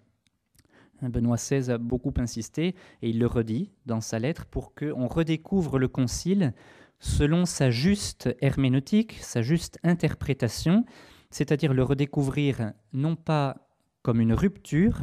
[1.03, 5.79] Benoît XVI a beaucoup insisté, et il le redit dans sa lettre, pour qu'on redécouvre
[5.79, 6.55] le Concile
[7.01, 10.85] selon sa juste herméneutique, sa juste interprétation,
[11.31, 13.69] c'est-à-dire le redécouvrir non pas
[14.03, 15.03] comme une rupture,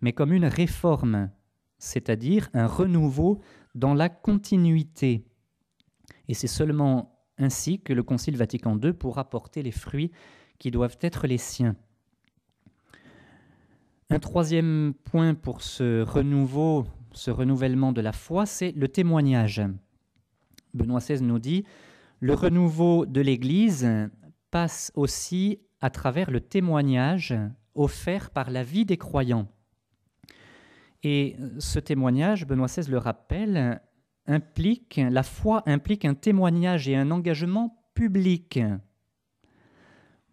[0.00, 1.30] mais comme une réforme,
[1.78, 3.40] c'est-à-dire un renouveau
[3.74, 5.26] dans la continuité.
[6.28, 10.10] Et c'est seulement ainsi que le Concile Vatican II pourra porter les fruits
[10.58, 11.76] qui doivent être les siens.
[14.08, 19.62] Un troisième point pour ce renouveau, ce renouvellement de la foi, c'est le témoignage.
[20.74, 21.64] Benoît XVI nous dit,
[22.20, 23.88] le renouveau de l'Église
[24.52, 27.34] passe aussi à travers le témoignage
[27.74, 29.48] offert par la vie des croyants.
[31.02, 33.80] Et ce témoignage, Benoît XVI le rappelle,
[34.26, 38.60] implique, la foi implique un témoignage et un engagement public.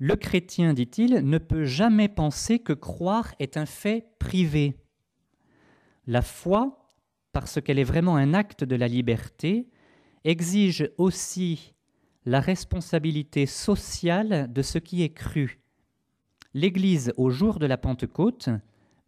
[0.06, 4.76] Le chrétien, dit-il, ne peut jamais penser que croire est un fait privé.
[6.08, 6.90] La foi,
[7.32, 9.70] parce qu'elle est vraiment un acte de la liberté,
[10.26, 11.74] exige aussi
[12.26, 15.62] la responsabilité sociale de ce qui est cru.
[16.54, 18.50] L'Église, au jour de la Pentecôte,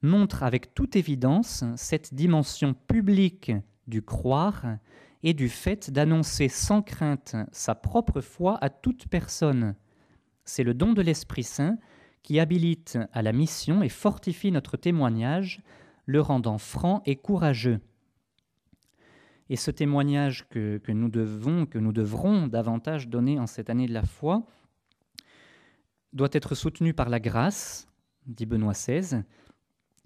[0.01, 3.51] montre avec toute évidence cette dimension publique
[3.85, 4.77] du croire
[5.23, 9.75] et du fait d'annoncer sans crainte sa propre foi à toute personne.
[10.45, 11.77] C'est le don de l'Esprit Saint
[12.23, 15.61] qui habilite à la mission et fortifie notre témoignage,
[16.05, 17.79] le rendant franc et courageux.
[19.49, 23.93] Et ce témoignage que, nous devons, que nous devrons davantage donner en cette année de
[23.93, 24.45] la foi,
[26.13, 27.87] doit être soutenu par la grâce,
[28.25, 29.23] dit Benoît XVI,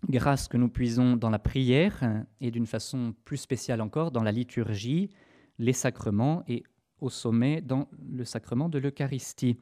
[0.09, 4.31] grâce que nous puisons dans la prière et d'une façon plus spéciale encore dans la
[4.31, 5.09] liturgie,
[5.57, 6.63] les sacrements et
[6.99, 9.57] au sommet dans le sacrement de l'Eucharistie.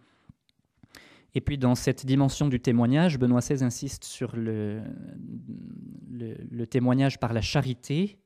[1.38, 4.82] Et puis dans cette dimension du témoignage, Benoît XVI insiste sur le,
[6.68, 8.18] témoignage par la charité,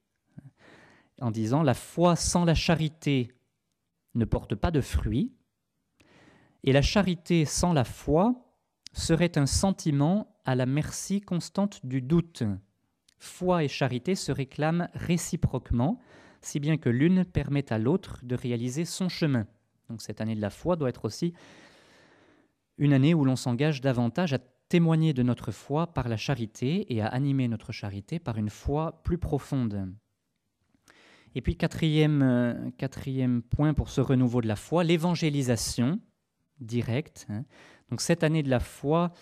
[1.19, 3.33] en disant la foi sans la charité
[4.15, 5.33] ne porte pas de fruits,
[6.63, 8.33] et la charité sans la foi
[8.93, 12.43] serait un sentiment à la merci constante du doute.
[13.19, 15.99] Foi et charité se réclament réciproquement,
[16.39, 19.47] si bien que l'une permet à l'autre de réaliser son chemin.
[19.89, 21.33] Donc cette année de la foi doit être aussi
[22.81, 26.99] une année où l'on s'engage davantage à témoigner de notre foi par la charité et
[26.99, 29.87] à animer notre charité par une foi plus profonde.
[31.35, 35.99] Et puis quatrième, euh, quatrième point pour ce renouveau de la foi, l'évangélisation
[36.59, 37.27] directe.
[37.29, 37.45] Hein.
[37.91, 39.13] Donc cette année de la foi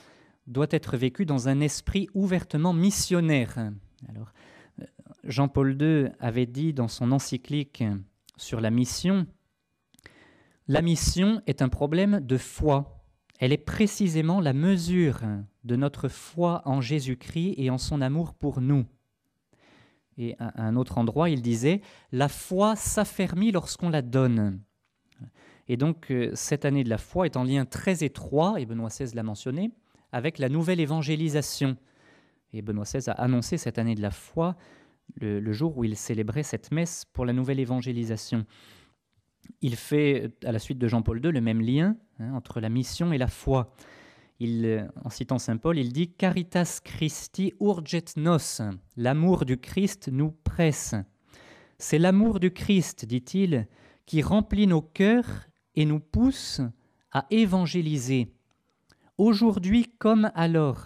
[0.47, 3.71] doit être vécue dans un esprit ouvertement missionnaire.
[4.07, 4.31] Alors,
[4.79, 4.85] euh,
[5.25, 7.83] Jean-Paul II avait dit dans son encyclique
[8.37, 9.27] sur la mission,
[10.69, 12.98] la mission est un problème de foi.
[13.39, 15.21] Elle est précisément la mesure
[15.63, 18.85] de notre foi en Jésus-Christ et en son amour pour nous.
[20.17, 24.59] Et à un autre endroit, il disait, la foi s'affermit lorsqu'on la donne.
[25.69, 28.89] Et donc, euh, cette année de la foi est en lien très étroit, et Benoît
[28.89, 29.71] XVI l'a mentionné,
[30.11, 31.77] avec la nouvelle évangélisation.
[32.51, 34.57] Et Benoît XVI a annoncé cette année de la foi
[35.15, 38.45] le, jour où il célébrait cette messe pour la nouvelle évangélisation.
[39.61, 43.11] Il fait, à la suite de Jean-Paul II, le même lien hein, entre la mission
[43.13, 43.73] et la foi.
[44.41, 48.61] Euh, en citant Saint Paul, il dit Caritas Christi urget nos.
[48.95, 50.95] L'amour du Christ nous presse.
[51.77, 53.67] C'est l'amour du Christ, dit-il,
[54.05, 56.61] qui remplit nos cœurs et nous pousse
[57.11, 58.33] à évangéliser.
[59.17, 60.85] Aujourd'hui comme alors,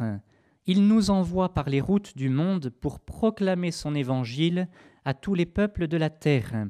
[0.65, 4.67] il nous envoie par les routes du monde pour proclamer son évangile
[5.05, 6.67] à tous les peuples de la terre.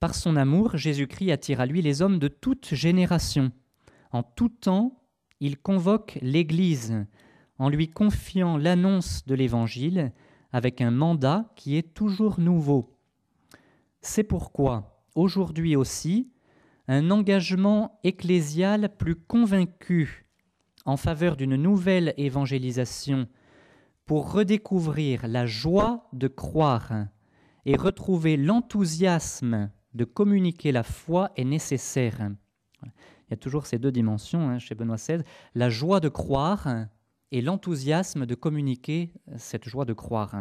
[0.00, 3.50] Par son amour, Jésus-Christ attire à lui les hommes de toute génération.
[4.12, 5.02] En tout temps,
[5.40, 7.06] il convoque l'Église
[7.58, 10.12] en lui confiant l'annonce de l'Évangile
[10.52, 12.98] avec un mandat qui est toujours nouveau.
[14.02, 16.30] C'est pourquoi, aujourd'hui aussi,
[16.88, 20.26] un engagement ecclésial plus convaincu
[20.84, 23.26] en faveur d'une nouvelle évangélisation
[24.04, 27.06] pour redécouvrir la joie de croire
[27.64, 32.30] et retrouver l'enthousiasme de communiquer la foi est nécessaire.
[32.84, 35.22] Il y a toujours ces deux dimensions hein, chez Benoît XVI,
[35.54, 36.86] la joie de croire
[37.32, 40.40] et l'enthousiasme de communiquer cette joie de croire.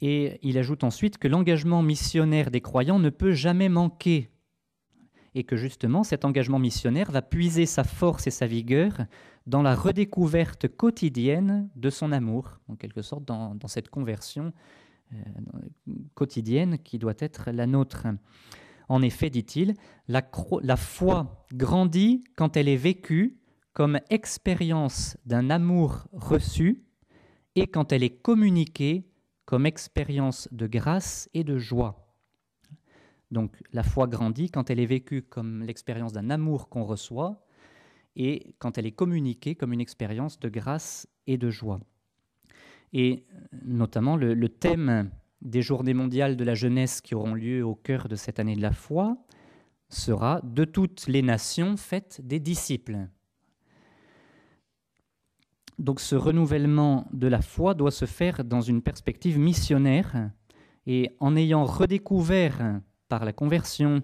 [0.00, 4.30] Et il ajoute ensuite que l'engagement missionnaire des croyants ne peut jamais manquer
[5.34, 9.06] et que justement cet engagement missionnaire va puiser sa force et sa vigueur
[9.46, 14.50] dans la redécouverte quotidienne de son amour, en quelque sorte dans, cette conversion euh,
[16.14, 18.06] quotidienne qui doit être la nôtre.
[18.88, 19.74] En effet, dit-il,
[20.08, 20.22] la,
[20.76, 23.38] foi grandit quand elle est vécue
[23.72, 26.84] comme expérience d'un amour reçu
[27.56, 29.08] et quand elle est communiquée
[29.46, 32.04] comme expérience de grâce et de joie.
[33.30, 37.44] Donc la foi grandit quand elle est vécue comme l'expérience d'un amour qu'on reçoit
[38.16, 41.80] et quand elle est communiquée comme une expérience de grâce et de joie.
[42.94, 43.26] Et
[43.64, 45.10] notamment le thème
[45.42, 48.62] des journées mondiales de la jeunesse qui auront lieu au cœur de cette année de
[48.62, 49.16] la foi
[49.90, 53.06] sera de toutes les nations faites des disciples.
[55.78, 60.30] Donc ce renouvellement de la foi doit se faire dans une perspective missionnaire
[60.86, 64.02] et en ayant redécouvert par la conversion,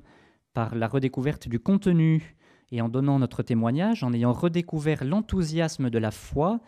[0.52, 2.36] par la redécouverte du contenu
[2.72, 6.60] et en donnant notre témoignage, en ayant redécouvert l'enthousiasme de la foi,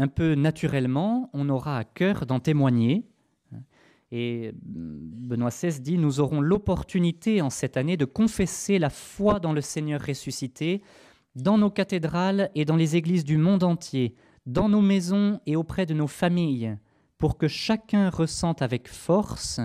[0.00, 3.04] un peu naturellement, on aura à cœur d'en témoigner
[4.12, 9.52] et Benoît XVI dit, nous aurons l'opportunité en cette année de confesser la foi dans
[9.52, 10.82] le Seigneur ressuscité
[11.36, 15.86] dans nos cathédrales et dans les églises du monde entier, dans nos maisons et auprès
[15.86, 16.76] de nos familles,
[17.18, 19.60] pour que chacun ressente avec force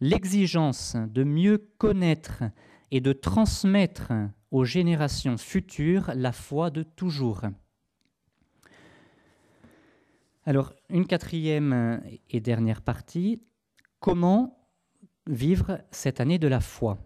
[0.00, 2.42] l'exigence de mieux connaître
[2.90, 4.10] et de transmettre
[4.50, 7.42] aux générations futures la foi de toujours.
[10.46, 12.00] Alors, une quatrième
[12.30, 13.40] et dernière partie,
[14.00, 14.56] Comment
[15.26, 16.98] vivre cette année de la foi?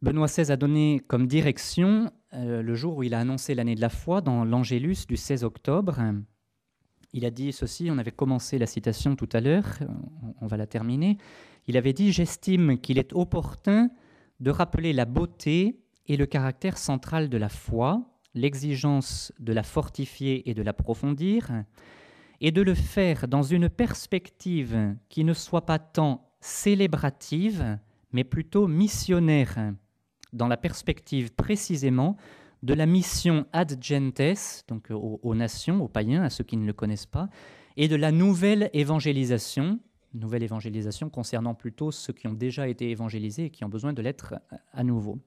[0.00, 3.80] Benoît XVI a donné comme direction euh, le jour où il a annoncé l'année de
[3.80, 5.98] la foi dans l'Angélus du 16 octobre.
[7.12, 9.80] Il a dit ceci, on avait commencé la citation tout à l'heure,
[10.40, 11.18] on va la terminer.
[11.66, 13.90] Il avait dit J'estime qu'il est opportun
[14.38, 20.48] de rappeler la beauté et le caractère central de la foi, l'exigence de la fortifier
[20.48, 21.50] et de l'approfondir,
[22.40, 27.78] et de le faire dans une perspective qui ne soit pas tant célébrative,
[28.12, 29.72] mais plutôt missionnaire,
[30.32, 32.16] dans la perspective précisément
[32.62, 36.72] de la mission ad gentes, donc aux, nations, aux païens, à ceux qui ne le
[36.72, 37.28] connaissent pas,
[37.76, 39.78] et de la nouvelle évangélisation,
[40.14, 44.02] nouvelle évangélisation concernant plutôt ceux qui ont déjà été évangélisés et qui ont besoin de
[44.02, 44.34] l'être
[44.72, 45.18] à nouveau.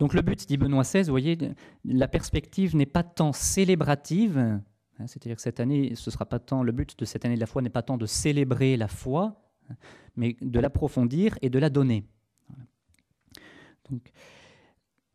[0.00, 1.38] Donc le but, dit Benoît XVI, vous voyez,
[1.84, 4.60] la perspective n'est pas tant célébrative,
[5.00, 7.40] Hein, c'est-à-dire que cette année, ce sera pas tant le but de cette année de
[7.40, 9.40] la foi n'est pas tant de célébrer la foi,
[10.16, 12.04] mais de l'approfondir et de la donner.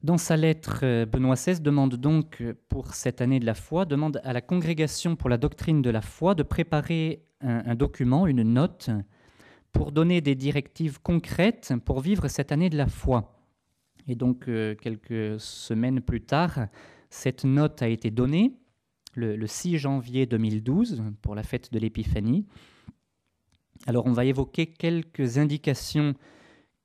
[0.01, 4.21] Dans sa lettre, euh, Benoît XVI demande donc pour cette année de la foi, demande
[4.23, 8.89] à la congrégation pour la doctrine de la foi de préparer un, document, une note,
[9.71, 13.34] pour donner des directives concrètes pour vivre cette année de la foi.
[14.07, 16.67] Et donc, euh, quelques semaines plus tard,
[17.09, 18.53] cette note a été donnée
[19.13, 22.45] le, 6 janvier 2012 pour la fête de l'Épiphanie.
[23.87, 26.13] Alors, on va évoquer quelques indications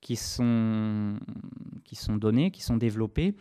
[0.00, 1.18] qui sont,
[1.84, 3.34] qui sont données, qui sont développées.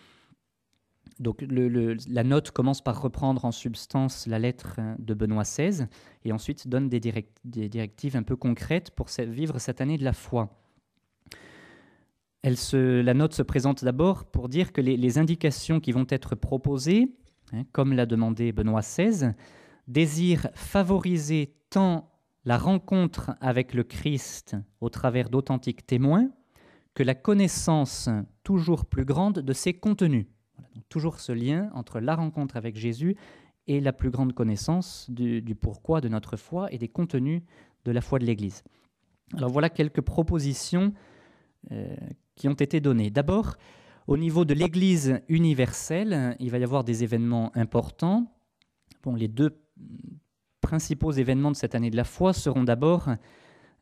[1.20, 5.88] Donc la note commence par reprendre en substance la lettre de Benoît XVI
[6.24, 7.02] et ensuite donne des,
[7.44, 10.59] directives un peu concrètes pour vivre cette année de la foi.
[12.44, 17.14] La note se présente d'abord pour dire que les, indications qui vont être proposées,
[17.52, 19.34] hein, comme l'a demandé Benoît XVI,
[19.88, 22.10] désirent favoriser tant
[22.46, 26.30] la rencontre avec le Christ au travers d'authentiques témoins
[26.94, 28.10] que la connaissance
[28.44, 30.26] toujours plus grande de ses contenus.
[30.88, 33.16] toujours ce lien entre la rencontre avec Jésus
[33.68, 37.44] et la plus grande connaissance du, pourquoi de notre foi et des contenus
[37.86, 38.64] de la foi de l'Église.
[39.36, 40.94] Alors voilà quelques propositions
[41.72, 41.96] euh,
[42.40, 43.12] qui ont été données.
[43.12, 43.58] D'abord,
[44.08, 48.34] au niveau de l'Église universelle, il va y avoir des événements importants.
[49.04, 49.62] Bon, les deux
[50.62, 53.10] principaux événements de cette année de la foi seront d'abord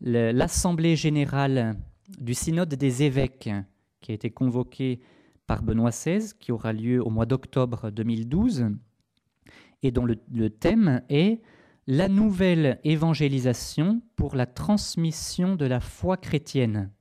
[0.01, 1.77] l'Assemblée générale
[2.19, 3.49] du synode des évêques
[4.01, 4.99] qui a été convoqué
[5.45, 8.71] par Benoît XVI, qui aura lieu au mois d'octobre 2012,
[9.83, 11.41] et dont le, thème est
[11.85, 16.91] la nouvelle évangélisation pour la transmission de la foi chrétienne.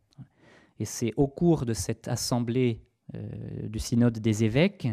[0.79, 2.83] Et c'est au cours de cette assemblée
[3.15, 4.89] euh, du synode des évêques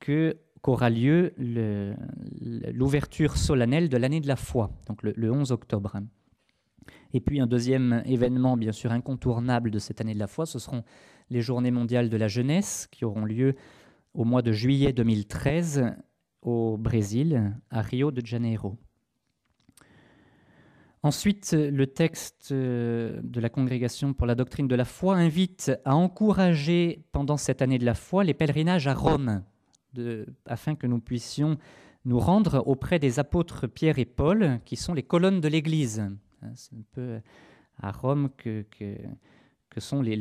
[0.00, 1.34] que qu'aura lieu
[2.72, 6.00] l'ouverture solennelle de l'année de la foi, donc le 11 octobre.
[7.12, 10.58] Et puis un deuxième événement, bien sûr, incontournable de cette année de la foi, ce
[10.58, 10.84] seront
[11.30, 13.54] les Journées mondiales de la jeunesse qui auront lieu
[14.14, 15.92] au mois de juillet 2013
[16.42, 18.76] au Brésil, à Rio de Janeiro.
[21.02, 25.94] Ensuite, le texte euh, de la Congrégation pour la doctrine de la foi invite à
[25.94, 29.42] encourager pendant cette année de la foi les pèlerinages à Rome,
[30.46, 31.56] afin que nous puissions
[32.04, 36.00] nous rendre auprès des apôtres Pierre et Paul, qui sont les colonnes de l'Église.
[36.42, 37.20] Hein, c'est un peu
[37.80, 38.64] à Rome que,
[39.78, 40.16] sont les,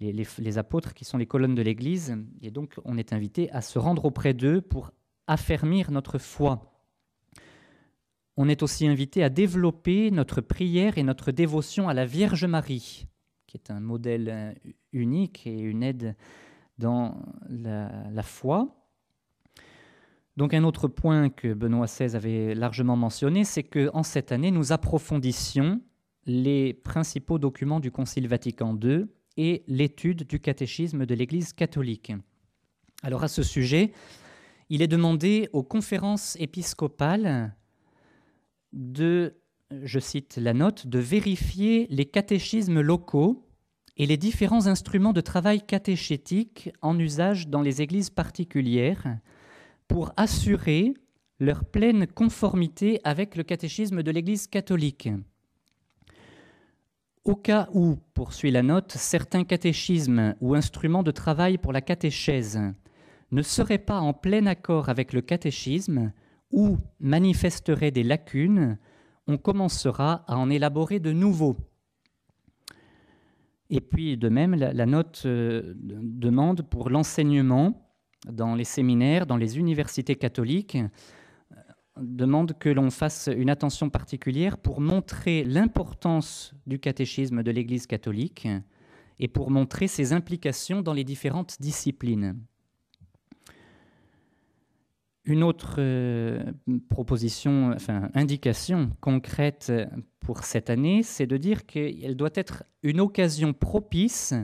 [0.00, 2.16] les, apôtres qui sont les colonnes de l'Église.
[2.42, 4.90] Et donc, on est invité à se rendre auprès d'eux pour
[5.28, 6.69] affermir notre foi.
[8.42, 13.06] On est aussi invité à développer notre prière et notre dévotion à la Vierge Marie,
[13.46, 16.16] qui est un modèle euh, unique et une aide
[16.78, 17.20] dans
[17.50, 18.74] la, foi.
[20.38, 24.50] Donc un autre point que Benoît XVI avait largement mentionné, c'est que en cette année,
[24.50, 25.82] nous approfondissions
[26.24, 29.04] les principaux documents du Concile Vatican II
[29.36, 32.14] et l'étude du catéchisme de l'Église catholique.
[33.02, 33.92] Alors à ce sujet,
[34.70, 37.54] il est demandé aux conférences épiscopales
[38.72, 39.36] de,
[39.82, 43.46] je cite la note, de vérifier les catéchismes locaux
[43.96, 49.18] et les différents instruments de travail catéchétique en usage dans les églises particulières
[49.88, 50.94] pour assurer
[51.38, 55.08] leur pleine conformité avec le catéchisme de l'Église catholique.
[57.24, 62.60] Au cas où, poursuit la note, certains catéchismes ou instruments de travail pour la catéchèse
[63.30, 66.12] ne seraient pas en plein accord avec le catéchisme
[66.50, 68.78] ou manifesteraient des lacunes,
[69.26, 71.56] on commencera à en élaborer de nouveaux.
[73.70, 77.88] Et puis, de même, la, note euh, demande pour l'enseignement
[78.28, 81.56] dans les séminaires, dans les universités catholiques, euh,
[81.96, 88.48] demande que l'on fasse une attention particulière pour montrer l'importance du catéchisme de l'Église catholique
[89.20, 92.36] et pour montrer ses implications dans les différentes disciplines.
[95.24, 96.42] Une autre euh,
[96.88, 99.70] proposition, enfin indication concrète
[100.20, 104.34] pour cette année, c'est de dire qu'elle doit être une occasion propice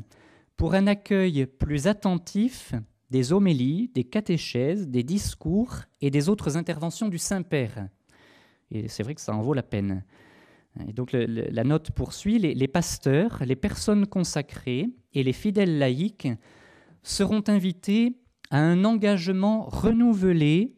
[0.57, 2.75] pour un accueil plus attentif
[3.11, 7.89] des homélies, des catéchèses, des discours et des autres interventions du Saint-Père.
[8.71, 10.05] Et c'est vrai que ça en vaut la peine.
[10.89, 16.29] Et donc la note poursuit, les, les, pasteurs, les personnes consacrées et les fidèles laïcs
[17.03, 18.19] seront invités
[18.51, 20.75] à un engagement renouvelé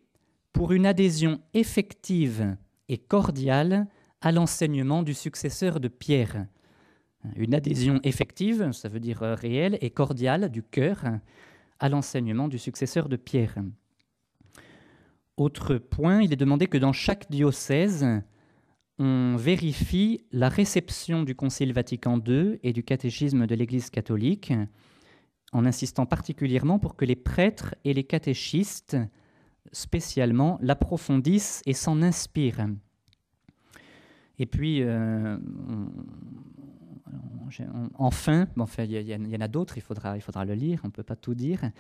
[0.53, 2.57] pour une adhésion effective
[2.89, 3.87] et cordiale
[4.21, 6.47] à l'enseignement du successeur de Pierre.
[7.37, 11.05] Une adhésion effective, ça veut dire réelle, et cordiale du cœur,
[11.79, 13.57] à l'enseignement du successeur de Pierre.
[15.37, 18.05] Autre point, il est demandé que dans chaque diocèse,
[18.99, 24.53] on vérifie la réception du Concile Vatican II et du catéchisme de l'Église catholique
[25.53, 28.97] en insistant particulièrement pour que les prêtres et les catéchistes,
[29.73, 32.69] spécialement, l'approfondissent et s'en inspirent.
[34.39, 35.37] Et puis, euh,
[37.95, 38.47] enfin,
[38.85, 41.17] il y, en a d'autres, il faudra, il faudra le lire, on ne peut pas
[41.17, 41.71] tout dire.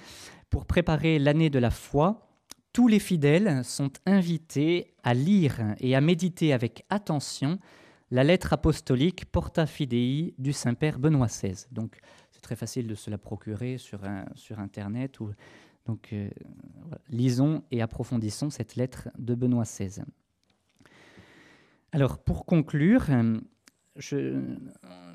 [0.50, 2.28] Pour préparer l'année de la foi,
[2.72, 7.58] tous les fidèles sont invités à lire et à méditer avec attention
[8.10, 11.66] la lettre apostolique Porta Fidei du Saint-Père Benoît XVI.
[11.70, 11.98] Donc,
[12.38, 13.98] c'est très facile de se la procurer sur,
[14.36, 15.18] sur Internet.
[15.18, 15.32] Ou,
[15.86, 16.30] donc, euh,
[17.08, 20.02] lisons et approfondissons cette lettre de Benoît XVI.
[21.90, 23.06] Alors, pour conclure,
[23.96, 24.40] je,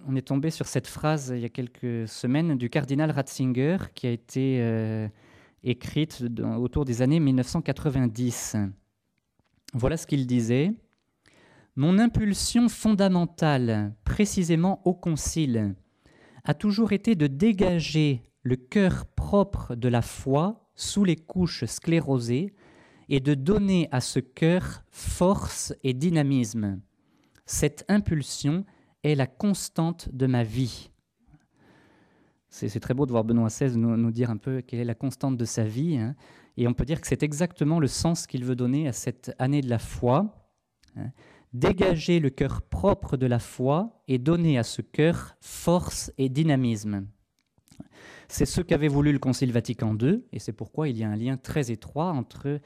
[0.05, 4.05] on est tombé sur cette phrase il y a quelques semaines du cardinal Ratzinger qui
[4.05, 5.07] a été euh,
[5.63, 6.25] écrite
[6.57, 8.57] autour des années 1990.
[9.73, 10.73] Voilà ce qu'il disait.
[11.77, 15.75] Mon impulsion fondamentale, précisément au Concile,
[16.43, 22.53] a toujours été de dégager le cœur propre de la foi sous les couches sclérosées
[23.09, 26.81] et de donner à ce cœur force et dynamisme.
[27.45, 28.65] Cette impulsion
[29.03, 30.89] est la constante de ma vie.
[32.49, 35.37] C'est très beau de voir Benoît XVI nous, dire un peu quelle est la constante
[35.37, 35.97] de sa vie.
[35.97, 36.15] Hein.
[36.55, 39.61] Et on peut dire que c'est exactement le sens qu'il veut donner à cette année
[39.61, 40.51] de la foi.
[40.95, 41.09] Hein.
[41.53, 47.07] Dégager le cœur propre de la foi et donner à ce cœur force et dynamisme.
[48.27, 51.15] C'est ce qu'avait voulu le Concile Vatican II, et c'est pourquoi il y a un
[51.15, 52.59] lien très étroit entre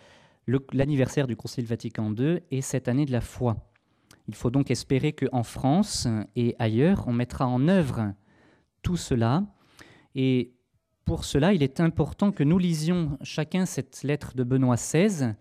[0.71, 3.69] l'anniversaire du Concile Vatican II et cette année de la foi.
[4.29, 6.07] Il faut donc espérer qu'en France
[6.37, 8.13] et ailleurs, on mettra en œuvre
[8.81, 9.43] tout cela.
[10.15, 10.53] Et
[11.03, 15.33] pour cela, il est important que nous lisions chacun cette lettre de Benoît XVI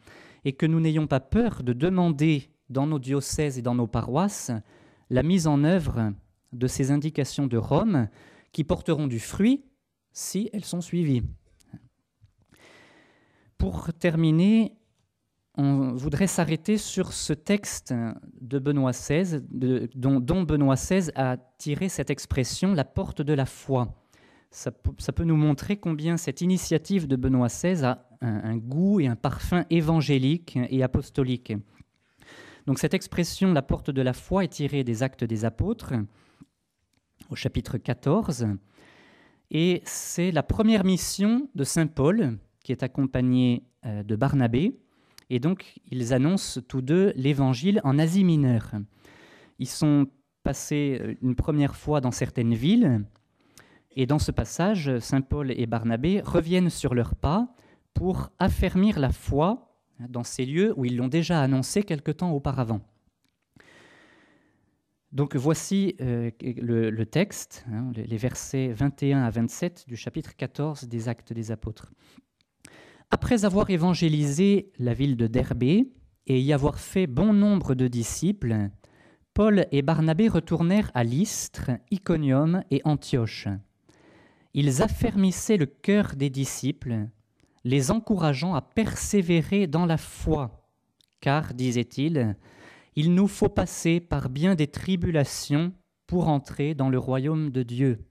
[0.44, 4.50] et que nous n'ayons pas peur de demander dans nos diocèses et dans nos paroisses
[5.10, 6.12] la mise en œuvre
[6.52, 8.08] de ces indications de Rome
[8.52, 9.64] qui porteront du fruit
[10.12, 11.22] si elles sont suivies.
[13.58, 14.76] Pour terminer,
[15.56, 17.94] on voudrait s'arrêter sur ce texte
[18.40, 19.40] de Benoît XVI,
[19.94, 23.94] dont, Benoît XVI a tiré cette expression, la porte de la foi.
[24.50, 29.16] Ça, peut nous montrer combien cette initiative de Benoît XVI a un, goût et un
[29.16, 31.52] parfum évangélique et apostolique.
[32.66, 35.94] Donc cette expression, la porte de la foi, est tirée des actes des apôtres
[37.30, 38.46] au chapitre 14,
[39.50, 44.76] et c'est la première mission de Saint Paul, qui est accompagné euh, de Barnabé,
[45.30, 48.72] et donc, ils annoncent tous deux l'évangile en Asie mineure.
[49.58, 50.06] Ils sont
[50.44, 53.04] passés euh, une première fois dans certaines villes,
[53.92, 57.48] et dans ce passage, Saint Paul et Barnabé reviennent sur leurs pas
[57.94, 59.65] pour affermir la foi
[60.08, 62.80] dans ces lieux où ils l'ont déjà annoncé quelque temps auparavant.
[65.12, 71.08] Donc voici euh, le, texte, hein, les versets 21 à 27 du chapitre 14 des
[71.08, 71.90] Actes des Apôtres.
[73.10, 75.88] Après avoir évangélisé la ville de Derbé
[76.26, 78.68] et y avoir fait bon nombre de disciples,
[79.32, 83.48] Paul et Barnabé retournèrent à Lystre, Iconium et Antioche.
[84.54, 87.08] Ils affermissaient le cœur des disciples,
[87.66, 90.64] les encourageant à persévérer dans la foi,
[91.20, 92.36] car, disaient-ils,
[92.94, 95.72] il nous faut passer par bien des tribulations
[96.06, 98.06] pour entrer dans le royaume de Dieu.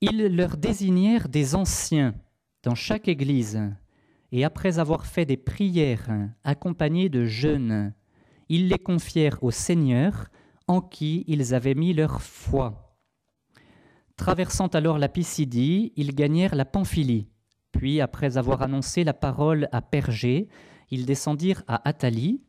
[0.00, 2.14] Ils leur désignèrent des anciens
[2.62, 3.60] dans chaque église,
[4.30, 6.08] et après avoir fait des prières
[6.44, 7.92] accompagnées de jeûnes,
[8.48, 10.28] ils les confièrent au Seigneur
[10.68, 12.96] en qui ils avaient mis leur foi.
[14.14, 17.26] Traversant alors la Pisidie, ils gagnèrent la Pamphylie.
[17.76, 20.48] Puis, après avoir annoncé la parole à Pergé,
[20.90, 22.40] ils descendirent à Athalie.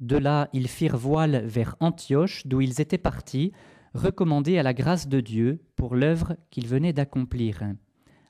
[0.00, 3.52] De là, ils firent voile vers Antioche, d'où ils étaient partis,
[3.94, 7.62] recommandés à la grâce de Dieu pour l'œuvre qu'ils venaient d'accomplir.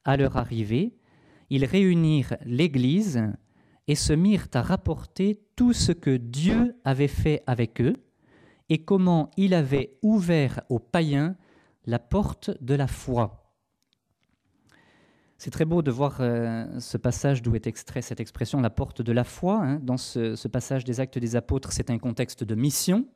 [0.05, 0.94] À leur arrivée,
[1.51, 3.22] ils réunirent l'Église
[3.88, 7.94] et se mirent à rapporter tout ce que Dieu avait fait avec eux
[8.68, 11.36] et comment il avait ouvert aux païens
[11.86, 13.45] la porte de la foi.
[15.39, 19.03] C'est très beau de voir euh, ce passage d'où est extrait cette expression, la porte
[19.03, 19.61] de la foi.
[19.62, 19.80] Hein.
[19.82, 23.07] Dans ce, passage des actes des apôtres, c'est un contexte de mission.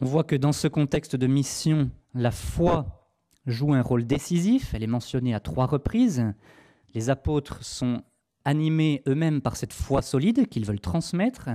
[0.00, 3.10] On voit que dans ce contexte de mission, la foi
[3.46, 4.72] joue un rôle décisif.
[4.72, 6.24] Elle est mentionnée à trois reprises.
[6.94, 8.02] Les apôtres sont
[8.44, 11.50] animés eux-mêmes par cette foi solide qu'ils veulent transmettre.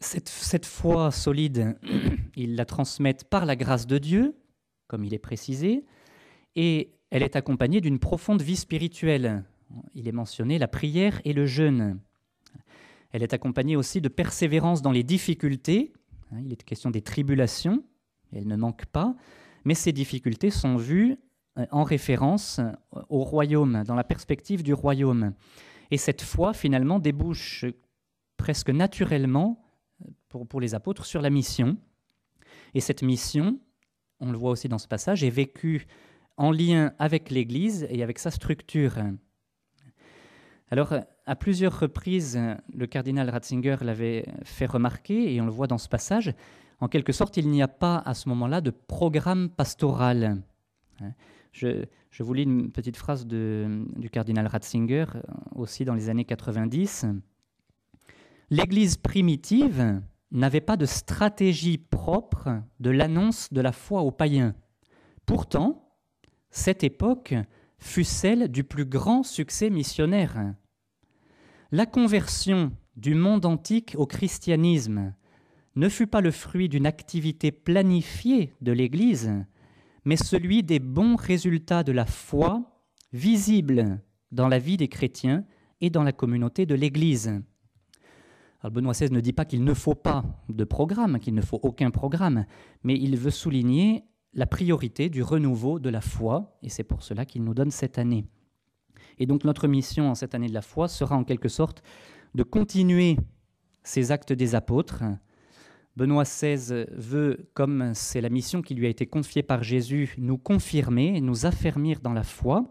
[0.00, 1.78] Cette, foi solide,
[2.36, 4.36] ils la transmettent par la grâce de Dieu,
[4.88, 5.86] comme il est précisé,
[6.56, 9.44] et elle est accompagnée d'une profonde vie spirituelle.
[9.94, 12.00] Il est mentionné la prière et le jeûne.
[13.12, 15.92] Elle est accompagnée aussi de persévérance dans les difficultés.
[16.44, 17.84] Il est question des tribulations,
[18.32, 19.14] elles ne manquent pas,
[19.64, 21.16] mais ces difficultés sont vues
[21.70, 22.60] en référence
[23.08, 25.34] au royaume, dans la perspective du royaume.
[25.92, 27.64] Et cette foi, finalement, débouche
[28.36, 29.64] presque naturellement
[30.28, 31.76] pour, pour les apôtres sur la mission.
[32.74, 33.60] Et cette mission,
[34.18, 35.86] on le voit aussi dans ce passage, est vécue
[36.36, 38.98] en lien avec l'Église et avec sa structure.
[40.70, 40.94] Alors,
[41.26, 42.38] à plusieurs reprises,
[42.72, 46.34] le cardinal Ratzinger l'avait fait remarquer, et on le voit dans ce passage,
[46.80, 50.42] en quelque sorte, il n'y a pas à ce moment-là de programme pastoral.
[51.52, 51.86] Je,
[52.18, 55.06] vous lis une petite phrase du cardinal Ratzinger,
[55.54, 57.06] aussi dans les années 90.
[58.50, 64.54] L'Église primitive n'avait pas de stratégie propre de l'annonce de la foi aux païens.
[65.26, 65.83] Pourtant,
[66.54, 67.34] cette époque
[67.78, 70.54] fut celle du plus grand succès missionnaire.
[71.72, 75.14] La conversion du monde antique au christianisme
[75.74, 79.32] ne fut pas le fruit d'une activité planifiée de l'Église,
[80.04, 82.62] mais celui des bons résultats de la foi
[83.12, 84.00] visibles
[84.30, 85.44] dans la vie des chrétiens
[85.80, 87.42] et dans la communauté de l'Église.
[88.62, 91.90] Benoît XVI ne dit pas qu'il ne faut pas de programme, qu'il ne faut aucun
[91.90, 92.46] programme,
[92.84, 94.04] mais il veut souligner
[94.34, 97.98] la priorité du renouveau de la foi, et c'est pour cela qu'il nous donne cette
[97.98, 98.26] année.
[99.18, 101.82] Et donc notre mission en cette année de la foi sera en quelque sorte
[102.34, 103.16] de continuer
[103.84, 105.04] ces actes des apôtres.
[105.96, 110.38] Benoît XVI veut, comme c'est la mission qui lui a été confiée par Jésus, nous
[110.38, 112.64] confirmer, nous affermir dans la foi.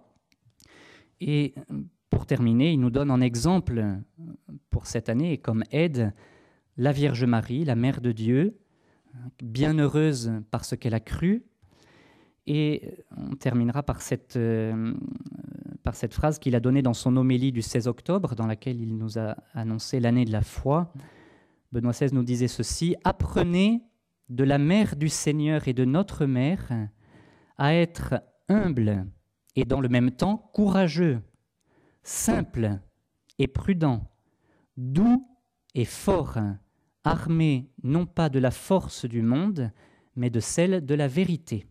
[1.22, 1.54] Et
[2.10, 4.02] pour terminer, il nous donne en exemple
[4.70, 6.14] pour cette année et comme aide
[6.76, 8.60] la Vierge Marie, la Mère de Dieu,
[9.42, 11.46] bienheureuse parce qu'elle a cru,
[12.46, 14.94] et on terminera par cette, euh,
[15.84, 18.98] par cette phrase qu'il a donnée dans son homélie du 16 octobre, dans laquelle il
[18.98, 20.92] nous a annoncé l'année de la foi.
[21.72, 23.84] Benoît XVI nous disait ceci, Apprenez
[24.30, 26.70] de la mère du Seigneur et de notre mère
[27.58, 29.08] à être humble
[29.56, 31.22] et dans le même temps courageux,
[32.02, 32.80] simple
[33.40, 34.10] et prudent,
[34.78, 35.28] doux
[35.76, 36.40] et fort,
[37.04, 39.72] armé non pas de la force du monde,
[40.16, 41.68] mais de celle de la vérité.